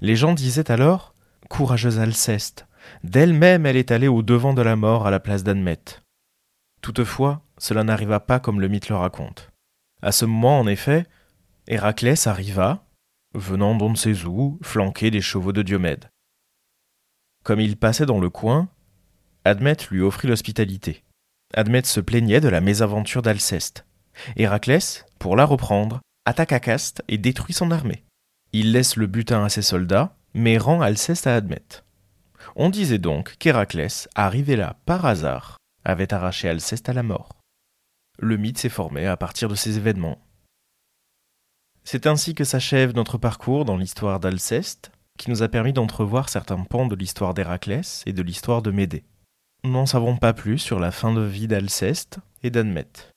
Les 0.00 0.16
gens 0.16 0.34
disaient 0.34 0.70
alors 0.70 1.14
Courageuse 1.48 1.98
Alceste, 1.98 2.66
d'elle-même 3.02 3.66
elle 3.66 3.76
est 3.76 3.90
allée 3.90 4.08
au 4.08 4.22
devant 4.22 4.54
de 4.54 4.62
la 4.62 4.76
mort 4.76 5.06
à 5.06 5.10
la 5.10 5.20
place 5.20 5.44
d'Admète. 5.44 6.02
Toutefois, 6.82 7.42
cela 7.58 7.84
n'arriva 7.84 8.20
pas 8.20 8.40
comme 8.40 8.60
le 8.60 8.68
mythe 8.68 8.88
le 8.88 8.96
raconte. 8.96 9.50
À 10.02 10.12
ce 10.12 10.24
moment, 10.24 10.58
en 10.60 10.66
effet, 10.66 11.06
Héraclès 11.66 12.26
arriva, 12.26 12.84
venant 13.34 13.74
d'on 13.74 13.90
ne 13.90 13.96
sait 13.96 14.24
où, 14.24 14.58
flanqué 14.62 15.10
des 15.10 15.20
chevaux 15.20 15.52
de 15.52 15.62
Diomède. 15.62 16.10
Comme 17.42 17.60
il 17.60 17.76
passait 17.76 18.06
dans 18.06 18.20
le 18.20 18.30
coin, 18.30 18.68
Admète 19.44 19.88
lui 19.88 20.00
offrit 20.00 20.28
l'hospitalité. 20.28 21.04
Admète 21.54 21.86
se 21.86 22.00
plaignait 22.00 22.40
de 22.40 22.48
la 22.48 22.60
mésaventure 22.60 23.22
d'Alceste. 23.22 23.86
Héraclès, 24.36 25.04
pour 25.18 25.36
la 25.36 25.44
reprendre, 25.44 26.00
attaque 26.24 26.52
Acaste 26.52 27.02
et 27.08 27.18
détruit 27.18 27.54
son 27.54 27.70
armée. 27.70 28.04
Il 28.56 28.70
laisse 28.70 28.94
le 28.94 29.08
butin 29.08 29.44
à 29.44 29.48
ses 29.48 29.62
soldats, 29.62 30.16
mais 30.32 30.58
rend 30.58 30.80
Alceste 30.80 31.26
à 31.26 31.34
Admète. 31.34 31.84
On 32.54 32.70
disait 32.70 32.98
donc 32.98 33.34
qu'Héraclès, 33.40 34.08
arrivé 34.14 34.54
là 34.54 34.76
par 34.86 35.04
hasard, 35.06 35.56
avait 35.84 36.14
arraché 36.14 36.48
Alceste 36.48 36.88
à 36.88 36.92
la 36.92 37.02
mort. 37.02 37.30
Le 38.16 38.36
mythe 38.36 38.58
s'est 38.58 38.68
formé 38.68 39.08
à 39.08 39.16
partir 39.16 39.48
de 39.48 39.56
ces 39.56 39.76
événements. 39.76 40.24
C'est 41.82 42.06
ainsi 42.06 42.36
que 42.36 42.44
s'achève 42.44 42.94
notre 42.94 43.18
parcours 43.18 43.64
dans 43.64 43.76
l'histoire 43.76 44.20
d'Alceste, 44.20 44.92
qui 45.18 45.30
nous 45.30 45.42
a 45.42 45.48
permis 45.48 45.72
d'entrevoir 45.72 46.28
certains 46.28 46.62
pans 46.62 46.86
de 46.86 46.94
l'histoire 46.94 47.34
d'Héraclès 47.34 48.04
et 48.06 48.12
de 48.12 48.22
l'histoire 48.22 48.62
de 48.62 48.70
Médée. 48.70 49.02
Nous 49.64 49.72
n'en 49.72 49.86
savons 49.86 50.16
pas 50.16 50.32
plus 50.32 50.60
sur 50.60 50.78
la 50.78 50.92
fin 50.92 51.12
de 51.12 51.22
vie 51.22 51.48
d'Alceste 51.48 52.20
et 52.44 52.50
d'Admète. 52.50 53.13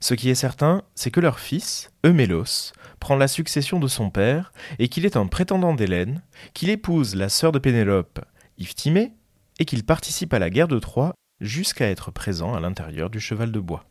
Ce 0.00 0.14
qui 0.14 0.30
est 0.30 0.34
certain, 0.34 0.82
c'est 0.94 1.10
que 1.10 1.20
leur 1.20 1.38
fils, 1.38 1.92
Eumélos, 2.04 2.72
prend 3.00 3.16
la 3.16 3.28
succession 3.28 3.78
de 3.78 3.86
son 3.86 4.10
père 4.10 4.52
et 4.78 4.88
qu'il 4.88 5.04
est 5.04 5.16
un 5.16 5.26
prétendant 5.26 5.74
d'Hélène, 5.74 6.22
qu'il 6.54 6.70
épouse 6.70 7.14
la 7.14 7.28
sœur 7.28 7.52
de 7.52 7.58
Pénélope, 7.58 8.20
Iphtimée, 8.58 9.12
et 9.58 9.66
qu'il 9.66 9.84
participe 9.84 10.32
à 10.32 10.38
la 10.38 10.48
guerre 10.48 10.68
de 10.68 10.78
Troie 10.78 11.14
jusqu'à 11.40 11.90
être 11.90 12.10
présent 12.10 12.54
à 12.54 12.60
l'intérieur 12.60 13.10
du 13.10 13.20
cheval 13.20 13.52
de 13.52 13.60
bois. 13.60 13.84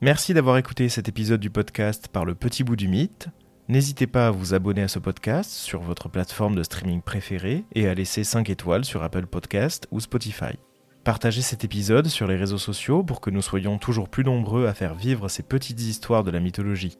Merci 0.00 0.34
d'avoir 0.34 0.56
écouté 0.56 0.88
cet 0.88 1.08
épisode 1.08 1.40
du 1.40 1.50
podcast 1.50 2.08
par 2.08 2.24
le 2.24 2.34
petit 2.34 2.64
bout 2.64 2.74
du 2.74 2.88
mythe. 2.88 3.28
N'hésitez 3.68 4.06
pas 4.06 4.26
à 4.26 4.30
vous 4.30 4.54
abonner 4.54 4.82
à 4.82 4.88
ce 4.88 4.98
podcast 4.98 5.50
sur 5.50 5.80
votre 5.80 6.08
plateforme 6.08 6.56
de 6.56 6.62
streaming 6.62 7.02
préférée 7.02 7.64
et 7.74 7.86
à 7.86 7.94
laisser 7.94 8.24
5 8.24 8.50
étoiles 8.50 8.84
sur 8.84 9.02
Apple 9.02 9.26
Podcast 9.26 9.86
ou 9.92 10.00
Spotify. 10.00 10.58
Partagez 11.04 11.42
cet 11.42 11.64
épisode 11.64 12.06
sur 12.06 12.26
les 12.26 12.36
réseaux 12.36 12.58
sociaux 12.58 13.02
pour 13.02 13.20
que 13.20 13.30
nous 13.30 13.42
soyons 13.42 13.78
toujours 13.78 14.08
plus 14.08 14.24
nombreux 14.24 14.66
à 14.66 14.74
faire 14.74 14.94
vivre 14.94 15.28
ces 15.28 15.42
petites 15.42 15.80
histoires 15.80 16.22
de 16.22 16.30
la 16.30 16.40
mythologie. 16.40 16.98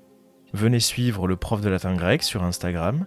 Venez 0.53 0.81
suivre 0.81 1.29
le 1.29 1.37
prof 1.37 1.61
de 1.61 1.69
latin 1.69 1.95
grec 1.95 2.23
sur 2.23 2.43
Instagram. 2.43 3.07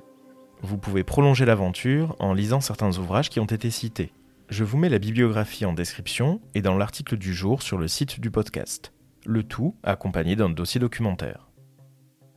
Vous 0.62 0.77
pouvez 0.77 1.03
prolonger 1.03 1.45
l'aventure 1.45 2.15
en 2.19 2.34
lisant 2.34 2.62
certains 2.62 2.97
ouvrages 2.97 3.29
qui 3.29 3.39
ont 3.39 3.45
été 3.45 3.69
cités. 3.69 4.13
Je 4.49 4.63
vous 4.63 4.77
mets 4.77 4.89
la 4.89 4.99
bibliographie 4.99 5.65
en 5.65 5.73
description 5.73 6.39
et 6.53 6.62
dans 6.62 6.77
l'article 6.77 7.17
du 7.17 7.34
jour 7.34 7.62
sur 7.62 7.77
le 7.77 7.88
site 7.88 8.19
du 8.19 8.31
podcast 8.31 8.93
le 9.25 9.43
tout 9.43 9.75
accompagné 9.84 10.36
d'un 10.36 10.49
dossier 10.49 10.79
documentaire. 10.79 11.49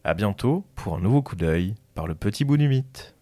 A 0.04 0.14
bientôt 0.14 0.64
pour 0.74 0.96
un 0.96 1.00
nouveau 1.00 1.22
coup 1.22 1.36
d'œil 1.36 1.74
par 1.94 2.06
le 2.06 2.14
petit 2.14 2.44
bout 2.44 2.56
du 2.56 2.68
mythe. 2.68 3.17